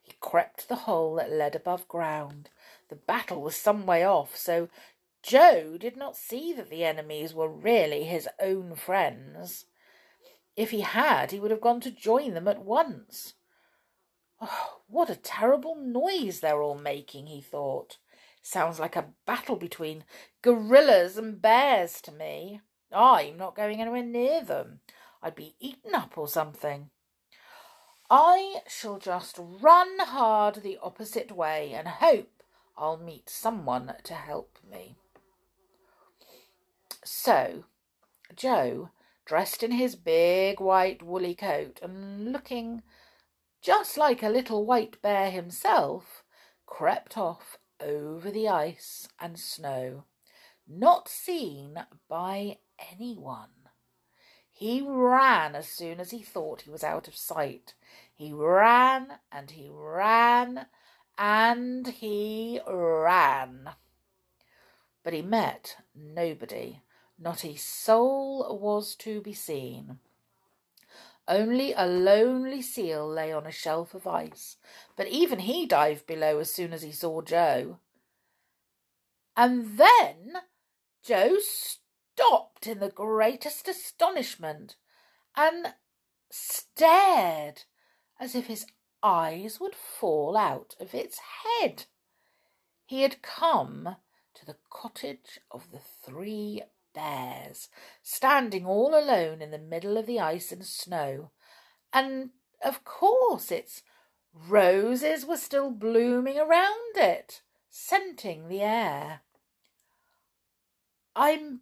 He 0.00 0.12
crept 0.20 0.60
to 0.60 0.68
the 0.68 0.76
hole 0.76 1.16
that 1.16 1.30
led 1.30 1.54
above 1.54 1.88
ground. 1.88 2.50
The 2.88 2.96
battle 2.96 3.42
was 3.42 3.56
some 3.56 3.86
way 3.86 4.04
off, 4.04 4.36
so 4.36 4.68
Joe 5.22 5.76
did 5.78 5.96
not 5.96 6.16
see 6.16 6.52
that 6.54 6.70
the 6.70 6.84
enemies 6.84 7.34
were 7.34 7.48
really 7.48 8.04
his 8.04 8.28
own 8.40 8.74
friends. 8.74 9.66
If 10.58 10.72
he 10.72 10.80
had, 10.80 11.30
he 11.30 11.38
would 11.38 11.52
have 11.52 11.60
gone 11.60 11.80
to 11.82 11.90
join 11.92 12.34
them 12.34 12.48
at 12.48 12.64
once. 12.64 13.34
Oh, 14.40 14.80
what 14.88 15.08
a 15.08 15.14
terrible 15.14 15.76
noise 15.76 16.40
they're 16.40 16.60
all 16.60 16.76
making, 16.76 17.28
he 17.28 17.40
thought. 17.40 17.98
Sounds 18.42 18.80
like 18.80 18.96
a 18.96 19.10
battle 19.24 19.54
between 19.54 20.02
gorillas 20.42 21.16
and 21.16 21.40
bears 21.40 22.00
to 22.00 22.12
me. 22.12 22.60
I'm 22.92 23.38
not 23.38 23.54
going 23.54 23.80
anywhere 23.80 24.02
near 24.02 24.42
them. 24.42 24.80
I'd 25.22 25.36
be 25.36 25.54
eaten 25.60 25.94
up 25.94 26.18
or 26.18 26.26
something. 26.26 26.90
I 28.10 28.62
shall 28.66 28.98
just 28.98 29.38
run 29.38 30.00
hard 30.00 30.56
the 30.56 30.78
opposite 30.82 31.30
way 31.30 31.72
and 31.72 31.86
hope 31.86 32.42
I'll 32.76 32.96
meet 32.96 33.30
someone 33.30 33.94
to 34.02 34.14
help 34.14 34.58
me. 34.68 34.96
So, 37.04 37.62
Joe 38.34 38.90
dressed 39.28 39.62
in 39.62 39.72
his 39.72 39.94
big 39.94 40.58
white 40.58 41.02
woolly 41.02 41.34
coat 41.34 41.78
and 41.82 42.32
looking 42.32 42.82
just 43.60 43.98
like 43.98 44.22
a 44.22 44.28
little 44.30 44.64
white 44.64 45.02
bear 45.02 45.30
himself, 45.30 46.24
crept 46.64 47.18
off 47.18 47.58
over 47.78 48.30
the 48.30 48.48
ice 48.48 49.06
and 49.20 49.38
snow, 49.38 50.04
not 50.66 51.08
seen 51.08 51.78
by 52.08 52.56
anyone. 52.90 53.50
He 54.50 54.80
ran 54.80 55.54
as 55.54 55.68
soon 55.68 56.00
as 56.00 56.10
he 56.10 56.22
thought 56.22 56.62
he 56.62 56.70
was 56.70 56.82
out 56.82 57.06
of 57.06 57.14
sight. 57.14 57.74
He 58.14 58.32
ran 58.32 59.18
and 59.30 59.50
he 59.50 59.68
ran 59.70 60.66
and 61.18 61.86
he 61.86 62.60
ran. 62.66 63.68
But 65.04 65.12
he 65.12 65.20
met 65.20 65.76
nobody 65.94 66.80
not 67.18 67.44
a 67.44 67.56
soul 67.56 68.58
was 68.60 68.94
to 68.96 69.20
be 69.20 69.32
seen. 69.32 69.98
Only 71.26 71.74
a 71.74 71.84
lonely 71.86 72.62
seal 72.62 73.06
lay 73.06 73.32
on 73.32 73.46
a 73.46 73.52
shelf 73.52 73.92
of 73.94 74.06
ice, 74.06 74.56
but 74.96 75.08
even 75.08 75.40
he 75.40 75.66
dived 75.66 76.06
below 76.06 76.38
as 76.38 76.52
soon 76.52 76.72
as 76.72 76.82
he 76.82 76.92
saw 76.92 77.20
Joe. 77.20 77.80
And 79.36 79.78
then 79.78 80.38
Joe 81.02 81.36
stopped 81.40 82.66
in 82.66 82.78
the 82.78 82.88
greatest 82.88 83.68
astonishment 83.68 84.76
and 85.36 85.74
stared 86.30 87.64
as 88.18 88.34
if 88.34 88.46
his 88.46 88.66
eyes 89.02 89.60
would 89.60 89.74
fall 89.74 90.36
out 90.36 90.74
of 90.80 90.94
its 90.94 91.20
head. 91.60 91.84
He 92.86 93.02
had 93.02 93.22
come 93.22 93.96
to 94.34 94.46
the 94.46 94.56
cottage 94.70 95.40
of 95.50 95.70
the 95.70 95.78
three 95.78 96.62
bears, 96.98 97.68
standing 98.02 98.66
all 98.66 98.98
alone 98.98 99.40
in 99.40 99.52
the 99.52 99.58
middle 99.58 99.96
of 99.96 100.06
the 100.06 100.18
ice 100.18 100.50
and 100.50 100.64
snow. 100.64 101.30
And 101.92 102.30
of 102.64 102.84
course 102.84 103.52
its 103.52 103.82
roses 104.34 105.24
were 105.24 105.36
still 105.36 105.70
blooming 105.70 106.38
around 106.38 106.96
it, 106.96 107.42
scenting 107.70 108.48
the 108.48 108.62
air. 108.62 109.20
I'm 111.14 111.60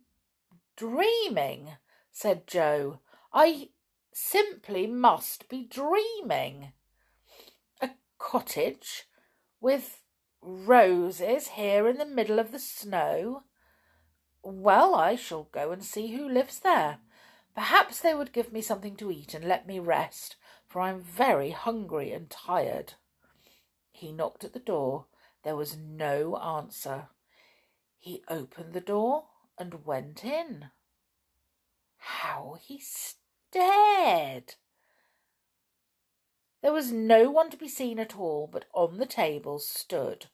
dreaming, 0.74 1.76
said 2.12 2.46
Joe. 2.46 3.00
I 3.32 3.68
simply 4.14 4.86
must 4.86 5.50
be 5.50 5.66
dreaming. 5.66 6.72
A 7.82 7.90
cottage 8.18 9.04
with 9.60 10.00
roses 10.40 11.48
here 11.48 11.88
in 11.88 11.98
the 11.98 12.06
middle 12.06 12.38
of 12.38 12.52
the 12.52 12.58
snow. 12.58 13.42
Well, 14.48 14.94
I 14.94 15.16
shall 15.16 15.48
go 15.50 15.72
and 15.72 15.84
see 15.84 16.14
who 16.14 16.28
lives 16.28 16.60
there. 16.60 17.00
Perhaps 17.56 17.98
they 17.98 18.14
would 18.14 18.32
give 18.32 18.52
me 18.52 18.62
something 18.62 18.94
to 18.94 19.10
eat 19.10 19.34
and 19.34 19.44
let 19.44 19.66
me 19.66 19.80
rest, 19.80 20.36
for 20.68 20.80
I 20.80 20.90
am 20.90 21.02
very 21.02 21.50
hungry 21.50 22.12
and 22.12 22.30
tired. 22.30 22.94
He 23.90 24.12
knocked 24.12 24.44
at 24.44 24.52
the 24.52 24.60
door. 24.60 25.06
There 25.42 25.56
was 25.56 25.76
no 25.76 26.36
answer. 26.36 27.08
He 27.98 28.22
opened 28.28 28.72
the 28.72 28.80
door 28.80 29.24
and 29.58 29.84
went 29.84 30.24
in. 30.24 30.70
How 31.96 32.56
he 32.62 32.78
stared! 32.78 34.54
There 36.62 36.72
was 36.72 36.92
no 36.92 37.32
one 37.32 37.50
to 37.50 37.56
be 37.56 37.68
seen 37.68 37.98
at 37.98 38.16
all, 38.16 38.46
but 38.46 38.66
on 38.72 38.98
the 38.98 39.06
table 39.06 39.58
stood 39.58 40.26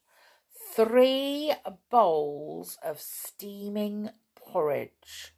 three 0.75 1.53
bowls 1.91 2.77
of 2.83 2.99
steaming 2.99 4.09
porridge. 4.35 5.35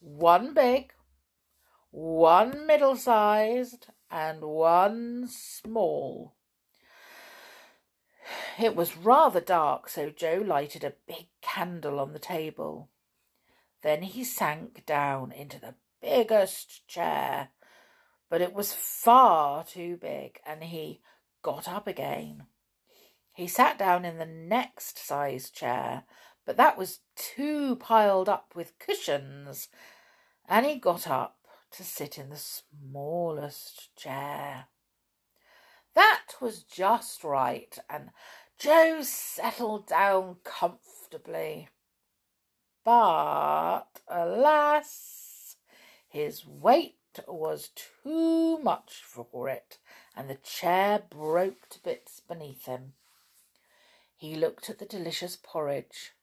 One 0.00 0.52
big, 0.52 0.92
one 1.90 2.66
middle 2.66 2.96
sized, 2.96 3.86
and 4.10 4.42
one 4.42 5.28
small. 5.28 6.34
It 8.58 8.76
was 8.76 8.96
rather 8.96 9.40
dark, 9.40 9.88
so 9.88 10.10
Joe 10.10 10.42
lighted 10.44 10.84
a 10.84 10.94
big 11.06 11.28
candle 11.40 11.98
on 11.98 12.12
the 12.12 12.18
table. 12.18 12.90
Then 13.82 14.02
he 14.02 14.24
sank 14.24 14.84
down 14.84 15.32
into 15.32 15.58
the 15.58 15.74
biggest 16.02 16.86
chair, 16.86 17.48
but 18.28 18.42
it 18.42 18.52
was 18.52 18.74
far 18.74 19.64
too 19.64 19.96
big, 19.96 20.38
and 20.44 20.64
he 20.64 21.00
got 21.42 21.66
up 21.66 21.86
again. 21.86 22.46
He 23.36 23.48
sat 23.48 23.76
down 23.76 24.06
in 24.06 24.16
the 24.16 24.24
next 24.24 24.96
sized 24.96 25.54
chair, 25.54 26.04
but 26.46 26.56
that 26.56 26.78
was 26.78 27.00
too 27.16 27.76
piled 27.76 28.30
up 28.30 28.54
with 28.54 28.78
cushions, 28.78 29.68
and 30.48 30.64
he 30.64 30.76
got 30.76 31.06
up 31.06 31.36
to 31.72 31.84
sit 31.84 32.16
in 32.16 32.30
the 32.30 32.38
smallest 32.38 33.94
chair. 33.94 34.68
That 35.92 36.28
was 36.40 36.62
just 36.62 37.22
right, 37.24 37.78
and 37.90 38.08
Joe 38.56 39.02
settled 39.02 39.86
down 39.86 40.36
comfortably. 40.42 41.68
But 42.84 44.00
alas, 44.08 45.56
his 46.08 46.46
weight 46.46 46.96
was 47.28 47.68
too 48.02 48.60
much 48.60 49.02
for 49.04 49.50
it, 49.50 49.76
and 50.16 50.30
the 50.30 50.36
chair 50.36 51.02
broke 51.10 51.68
to 51.68 51.82
bits 51.82 52.20
beneath 52.20 52.64
him. 52.64 52.94
He 54.16 54.34
looked 54.34 54.70
at 54.70 54.78
the 54.78 54.86
delicious 54.86 55.36
porridge. 55.36 56.14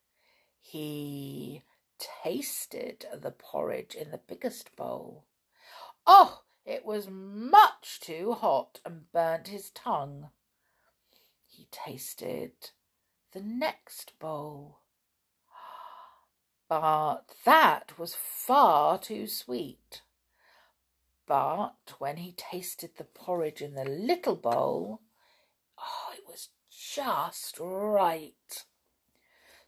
He 0.60 1.64
tasted 2.00 3.06
the 3.14 3.32
porridge 3.32 3.94
in 3.94 4.10
the 4.10 4.18
biggest 4.18 4.76
bowl. 4.76 5.26
Oh, 6.08 6.42
it 6.66 6.86
was 6.86 7.08
much 7.10 8.00
too 8.00 8.34
hot 8.34 8.80
and 8.84 9.12
burnt 9.12 9.48
his 9.50 9.70
tongue. 9.70 10.30
He 11.46 11.68
tasted 11.72 12.72
the 13.32 13.42
next 13.42 14.18
bowl. 14.20 14.80
But 16.68 17.36
that 17.46 18.00
was 18.00 18.16
far 18.16 18.98
too 18.98 19.28
sweet. 19.28 20.02
But 21.28 21.94
when 22.00 22.18
he 22.18 22.32
tasted 22.32 22.98
the 22.98 23.04
porridge 23.04 23.62
in 23.62 23.76
the 23.76 23.86
little 23.86 24.36
bowl, 24.36 25.02
just 26.94 27.58
right. 27.60 28.66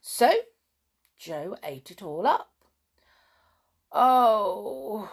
So 0.00 0.32
Joe 1.18 1.56
ate 1.64 1.90
it 1.90 2.02
all 2.02 2.26
up. 2.26 2.52
Oh, 3.90 5.08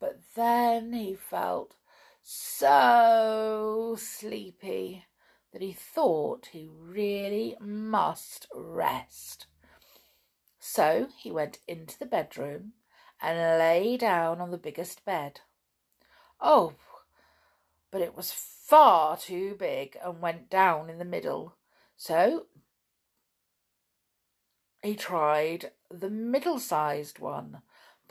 but 0.00 0.20
then 0.34 0.92
he 0.92 1.14
felt 1.14 1.76
so 2.22 3.96
sleepy 3.98 5.04
that 5.52 5.62
he 5.62 5.72
thought 5.72 6.48
he 6.52 6.68
really 6.68 7.56
must 7.60 8.46
rest. 8.54 9.46
So 10.58 11.08
he 11.16 11.30
went 11.30 11.58
into 11.68 11.98
the 11.98 12.06
bedroom 12.06 12.72
and 13.20 13.58
lay 13.58 13.96
down 13.96 14.40
on 14.40 14.50
the 14.50 14.58
biggest 14.58 15.04
bed. 15.04 15.40
Oh, 16.40 16.74
but 17.90 18.00
it 18.00 18.16
was 18.16 18.32
far 18.32 19.16
too 19.16 19.56
big 19.58 19.96
and 20.04 20.20
went 20.20 20.48
down 20.48 20.88
in 20.88 20.98
the 20.98 21.04
middle. 21.04 21.56
So 21.96 22.46
he 24.82 24.94
tried 24.94 25.72
the 25.90 26.10
middle 26.10 26.58
sized 26.58 27.18
one, 27.18 27.62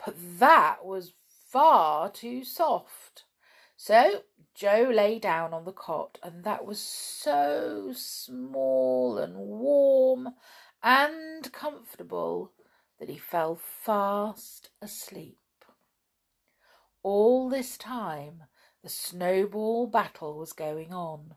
but 0.03 0.15
that 0.39 0.85
was 0.85 1.13
far 1.49 2.09
too 2.11 2.43
soft. 2.43 3.23
So 3.75 4.23
Joe 4.53 4.91
lay 4.93 5.19
down 5.19 5.53
on 5.53 5.63
the 5.63 5.71
cot, 5.71 6.19
and 6.21 6.43
that 6.43 6.65
was 6.65 6.79
so 6.79 7.93
small 7.95 9.17
and 9.17 9.37
warm 9.37 10.35
and 10.83 11.51
comfortable 11.53 12.51
that 12.99 13.09
he 13.09 13.17
fell 13.17 13.55
fast 13.55 14.69
asleep. 14.81 15.37
All 17.01 17.49
this 17.49 17.77
time 17.77 18.43
the 18.83 18.89
snowball 18.89 19.87
battle 19.87 20.37
was 20.37 20.53
going 20.53 20.93
on. 20.93 21.35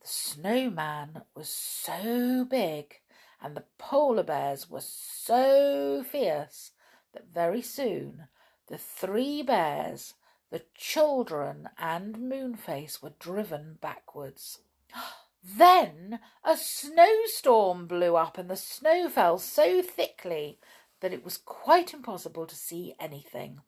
The 0.00 0.08
snowman 0.08 1.22
was 1.34 1.48
so 1.48 2.44
big 2.44 3.00
and 3.40 3.56
the 3.56 3.64
polar 3.78 4.22
bears 4.22 4.70
were 4.70 4.80
so 4.82 6.02
fierce 6.02 6.72
that 7.12 7.32
very 7.32 7.62
soon 7.62 8.28
the 8.68 8.78
three 8.78 9.42
bears, 9.42 10.14
the 10.50 10.62
children, 10.74 11.68
and 11.78 12.16
Moonface 12.16 13.00
were 13.02 13.14
driven 13.18 13.78
backwards. 13.80 14.60
Then 15.44 16.18
a 16.42 16.56
snowstorm 16.56 17.86
blew 17.86 18.16
up 18.16 18.36
and 18.36 18.50
the 18.50 18.56
snow 18.56 19.08
fell 19.08 19.38
so 19.38 19.80
thickly 19.80 20.58
that 20.98 21.12
it 21.12 21.24
was 21.24 21.36
quite 21.38 21.94
impossible 21.94 22.46
to 22.46 22.56
see 22.56 22.96
anything. 22.98 23.60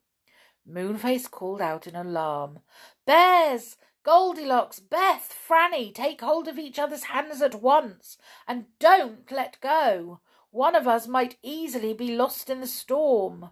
Moonface 0.69 1.29
called 1.29 1.61
out 1.61 1.87
in 1.87 1.95
alarm, 1.95 2.59
Bears! 3.05 3.77
Goldilocks, 4.03 4.79
Beth, 4.79 5.35
Franny, 5.47 5.93
take 5.93 6.21
hold 6.21 6.47
of 6.47 6.57
each 6.57 6.79
other's 6.79 7.05
hands 7.05 7.41
at 7.41 7.61
once 7.61 8.17
and 8.47 8.65
don't 8.79 9.29
let 9.31 9.59
go. 9.61 10.21
One 10.51 10.75
of 10.75 10.87
us 10.87 11.05
might 11.05 11.37
easily 11.43 11.93
be 11.93 12.15
lost 12.15 12.49
in 12.49 12.61
the 12.61 12.67
storm. 12.67 13.49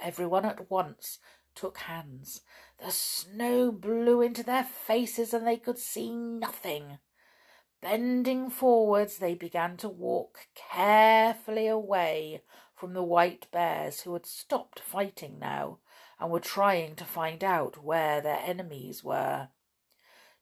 Everyone 0.00 0.44
at 0.44 0.70
once 0.70 1.20
took 1.54 1.78
hands. 1.78 2.42
The 2.84 2.90
snow 2.90 3.70
blew 3.70 4.20
into 4.20 4.42
their 4.42 4.64
faces 4.64 5.32
and 5.32 5.46
they 5.46 5.56
could 5.56 5.78
see 5.78 6.10
nothing. 6.10 6.98
Bending 7.80 8.50
forwards, 8.50 9.18
they 9.18 9.34
began 9.34 9.76
to 9.78 9.88
walk 9.88 10.48
carefully 10.54 11.66
away 11.66 12.42
from 12.74 12.92
the 12.92 13.02
white 13.02 13.46
bears 13.52 14.02
who 14.02 14.12
had 14.12 14.26
stopped 14.26 14.80
fighting 14.80 15.38
now 15.38 15.78
and 16.18 16.30
were 16.30 16.40
trying 16.40 16.96
to 16.96 17.04
find 17.04 17.44
out 17.44 17.82
where 17.82 18.20
their 18.20 18.40
enemies 18.44 19.02
were. 19.02 19.48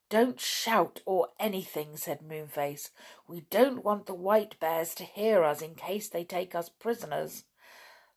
Don't 0.08 0.38
shout 0.38 1.00
or 1.06 1.28
anything, 1.40 1.96
said 1.96 2.20
Moonface. 2.20 2.90
We 3.26 3.46
don't 3.48 3.82
want 3.82 4.06
the 4.06 4.14
white 4.14 4.60
bears 4.60 4.94
to 4.96 5.04
hear 5.04 5.42
us 5.42 5.62
in 5.62 5.74
case 5.74 6.08
they 6.08 6.24
take 6.24 6.54
us 6.54 6.68
prisoners. 6.68 7.44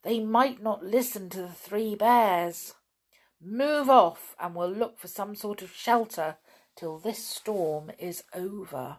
They 0.03 0.19
might 0.19 0.61
not 0.61 0.83
listen 0.83 1.29
to 1.29 1.41
the 1.41 1.47
three 1.47 1.95
bears. 1.95 2.73
Move 3.41 3.89
off, 3.89 4.35
and 4.39 4.55
we'll 4.55 4.71
look 4.71 4.99
for 4.99 5.07
some 5.07 5.35
sort 5.35 5.61
of 5.61 5.73
shelter 5.73 6.37
till 6.75 6.99
this 6.99 7.25
storm 7.25 7.91
is 7.97 8.23
over. 8.33 8.97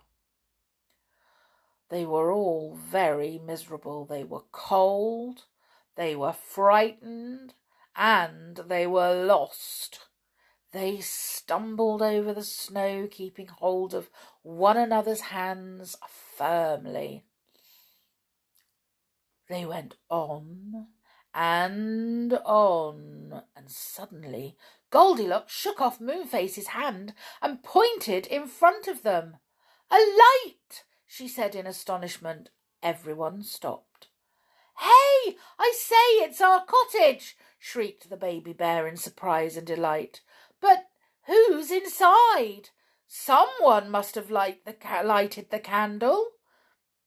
They 1.89 2.05
were 2.05 2.33
all 2.33 2.75
very 2.75 3.39
miserable. 3.39 4.05
They 4.05 4.25
were 4.25 4.45
cold, 4.51 5.45
they 5.95 6.17
were 6.17 6.33
frightened, 6.33 7.55
and 7.95 8.57
they 8.57 8.87
were 8.87 9.15
lost. 9.15 10.01
They 10.73 11.01
stumbled 11.01 12.03
over 12.03 12.35
the 12.35 12.45
snow, 12.45 13.07
keeping 13.11 13.47
hold 13.47 13.95
of 13.95 14.11
one 14.43 14.77
another's 14.77 15.23
hands 15.23 15.97
firmly. 16.37 17.25
They 19.49 19.65
went 19.65 19.95
on 20.11 20.89
and 21.33 22.33
on, 22.45 23.43
and 23.55 23.71
suddenly 23.71 24.57
Goldilocks 24.91 25.53
shook 25.53 25.81
off 25.81 26.01
Moonface's 26.01 26.69
hand 26.69 27.15
and 27.41 27.63
pointed 27.63 28.27
in 28.27 28.49
front 28.49 28.89
of 28.89 29.03
them. 29.03 29.37
A 29.91 29.99
light! 29.99 30.85
She 31.07 31.29
said 31.29 31.55
in 31.55 31.67
astonishment. 31.67 32.51
Everyone 32.83 33.43
stopped. 33.43 34.09
Hey, 34.79 35.37
I 35.59 35.73
say, 35.75 36.25
it's 36.25 36.41
our 36.41 36.65
cottage! 36.65 37.37
shrieked 37.59 38.11
the 38.11 38.17
baby 38.17 38.53
bear 38.53 38.87
in 38.87 38.97
surprise 38.97 39.57
and 39.57 39.67
delight. 39.67 40.21
But 40.61 40.89
who's 41.27 41.71
inside? 41.71 42.71
Someone 43.07 43.91
must 43.91 44.15
have 44.17 44.31
light 44.31 44.65
the 44.65 44.73
ca- 44.73 45.03
lighted 45.03 45.51
the 45.51 45.61
candle. 45.61 46.29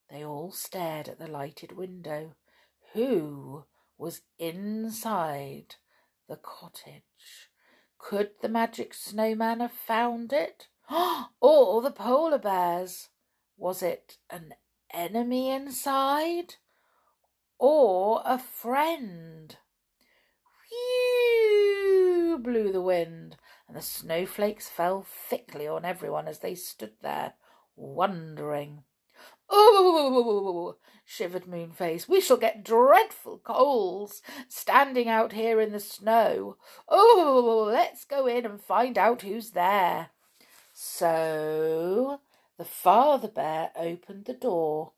They 0.09 0.25
all 0.25 0.51
stared 0.51 1.07
at 1.07 1.19
the 1.19 1.27
lighted 1.27 1.73
window. 1.73 2.35
Who 2.93 3.65
was 3.97 4.21
inside 4.39 5.75
the 6.27 6.37
cottage? 6.37 7.51
Could 7.99 8.31
the 8.41 8.49
magic 8.49 8.93
snowman 8.93 9.59
have 9.59 9.73
found 9.73 10.33
it? 10.33 10.69
or 11.41 11.81
the 11.81 11.91
polar 11.91 12.39
bears? 12.39 13.09
Was 13.59 13.83
it 13.83 14.17
an 14.29 14.53
enemy 14.93 15.51
inside? 15.51 16.55
Or 17.57 18.21
a 18.23 18.39
friend? 18.39 19.57
Whew 20.69 22.39
blew 22.41 22.71
the 22.71 22.81
wind, 22.81 23.35
and 23.67 23.75
the 23.75 23.81
snowflakes 23.81 24.69
fell 24.69 25.05
thickly 25.05 25.67
on 25.67 25.83
everyone 25.83 26.29
as 26.29 26.39
they 26.39 26.55
stood 26.55 26.93
there, 27.01 27.33
wondering. 27.75 28.83
Oh, 29.49 30.77
shivered 31.03 31.43
Moonface, 31.43 32.07
we 32.07 32.21
shall 32.21 32.37
get 32.37 32.63
dreadful 32.63 33.39
colds 33.39 34.21
standing 34.47 35.09
out 35.09 35.33
here 35.33 35.59
in 35.59 35.73
the 35.73 35.81
snow. 35.81 36.55
Oh, 36.87 37.67
let's 37.69 38.05
go 38.05 38.25
in 38.25 38.45
and 38.45 38.61
find 38.61 38.97
out 38.97 39.23
who's 39.23 39.51
there. 39.51 40.11
So 40.71 42.21
the 42.59 42.65
father 42.65 43.29
bear 43.29 43.71
opened 43.73 44.25
the 44.25 44.33
door, 44.33 44.91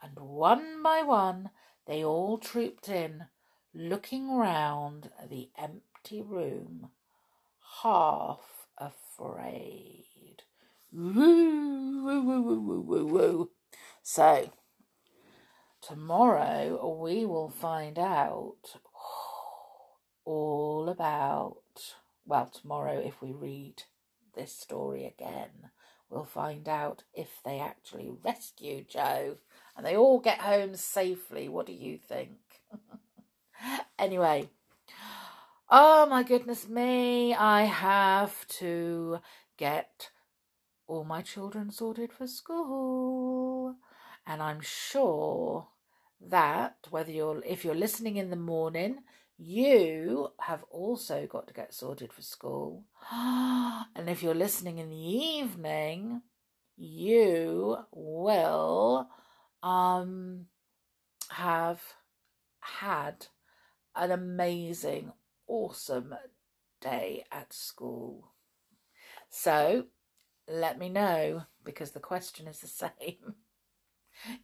and 0.00 0.16
one 0.20 0.80
by 0.84 1.02
one 1.02 1.50
they 1.84 2.04
all 2.04 2.38
trooped 2.38 2.88
in, 2.88 3.24
looking 3.74 4.36
round 4.36 5.10
the 5.28 5.50
empty 5.58 6.22
room, 6.22 6.90
half 7.82 8.68
afraid. 8.78 10.44
Woo, 10.92 12.04
woo, 12.04 12.22
woo, 12.22 12.40
woo, 12.40 12.60
woo, 12.60 12.80
woo, 12.82 13.06
woo. 13.06 13.50
So, 14.00 14.52
tomorrow 15.82 17.00
we 17.02 17.26
will 17.26 17.50
find 17.50 17.98
out 17.98 18.76
all 20.24 20.88
about, 20.88 21.96
well, 22.24 22.46
tomorrow 22.46 23.00
if 23.00 23.20
we 23.20 23.32
read 23.32 23.82
this 24.36 24.52
story 24.52 25.04
again, 25.04 25.70
we'll 26.10 26.24
find 26.24 26.68
out 26.68 27.04
if 27.14 27.40
they 27.44 27.60
actually 27.60 28.10
rescue 28.24 28.84
Joe 28.88 29.36
and 29.76 29.84
they 29.86 29.96
all 29.96 30.18
get 30.18 30.38
home 30.40 30.74
safely. 30.74 31.48
What 31.48 31.66
do 31.66 31.72
you 31.72 31.98
think? 31.98 32.38
anyway, 33.98 34.48
oh 35.70 36.06
my 36.06 36.22
goodness 36.22 36.68
me, 36.68 37.34
I 37.34 37.62
have 37.62 38.46
to 38.58 39.20
get 39.56 40.10
all 40.86 41.04
my 41.04 41.22
children 41.22 41.70
sorted 41.70 42.12
for 42.12 42.26
school. 42.26 43.76
And 44.26 44.42
I'm 44.42 44.60
sure 44.60 45.68
that 46.20 46.76
whether 46.90 47.12
you're 47.12 47.42
if 47.44 47.64
you're 47.64 47.74
listening 47.74 48.16
in 48.16 48.30
the 48.30 48.36
morning, 48.36 48.98
you 49.38 50.28
have 50.40 50.64
also 50.64 51.26
got 51.26 51.46
to 51.46 51.54
get 51.54 51.72
sorted 51.72 52.12
for 52.12 52.22
school. 52.22 52.84
And 53.94 54.08
if 54.08 54.22
you're 54.22 54.34
listening 54.34 54.78
in 54.78 54.90
the 54.90 54.96
evening, 54.96 56.22
you 56.76 57.76
will 57.92 59.08
um 59.62 60.46
have 61.30 61.80
had 62.60 63.26
an 63.96 64.10
amazing 64.10 65.12
awesome 65.46 66.14
day 66.80 67.24
at 67.32 67.52
school. 67.52 68.32
So, 69.30 69.86
let 70.48 70.78
me 70.78 70.88
know 70.88 71.42
because 71.64 71.90
the 71.92 72.00
question 72.00 72.46
is 72.46 72.60
the 72.60 72.66
same 72.84 73.34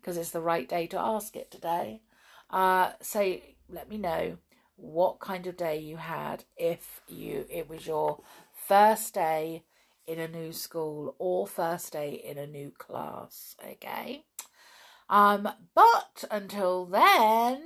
because 0.00 0.16
it's 0.16 0.30
the 0.30 0.40
right 0.40 0.68
day 0.68 0.86
to 0.88 0.98
ask 0.98 1.36
it 1.36 1.50
today. 1.50 2.02
Uh, 2.50 2.92
say, 3.00 3.56
let 3.68 3.88
me 3.88 3.98
know 3.98 4.38
what 4.76 5.20
kind 5.20 5.46
of 5.46 5.56
day 5.56 5.78
you 5.78 5.96
had 5.96 6.44
if 6.56 7.00
you 7.08 7.46
it 7.48 7.68
was 7.68 7.86
your 7.86 8.20
first 8.66 9.14
day 9.14 9.62
in 10.06 10.18
a 10.18 10.28
new 10.28 10.52
school 10.52 11.14
or 11.18 11.46
first 11.46 11.92
day 11.92 12.12
in 12.12 12.38
a 12.38 12.46
new 12.46 12.70
class. 12.70 13.56
Okay. 13.64 14.24
Um, 15.08 15.48
but 15.74 16.24
until 16.30 16.86
then, 16.86 17.62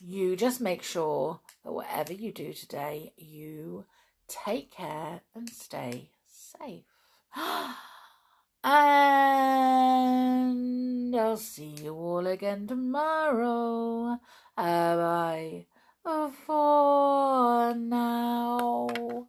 you 0.00 0.36
just 0.36 0.60
make 0.60 0.82
sure 0.82 1.40
that 1.64 1.72
whatever 1.72 2.12
you 2.12 2.32
do 2.32 2.52
today, 2.52 3.12
you 3.16 3.84
take 4.28 4.70
care 4.70 5.20
and 5.34 5.48
stay 5.48 6.10
safe. 6.26 6.84
And 8.62 10.56
I'll 11.16 11.36
see 11.36 11.74
you 11.82 11.94
all 11.94 12.26
again 12.26 12.66
tomorrow. 12.66 14.18
Bye 14.56 14.96
bye 14.96 15.66
for 16.46 17.74
now. 17.74 19.28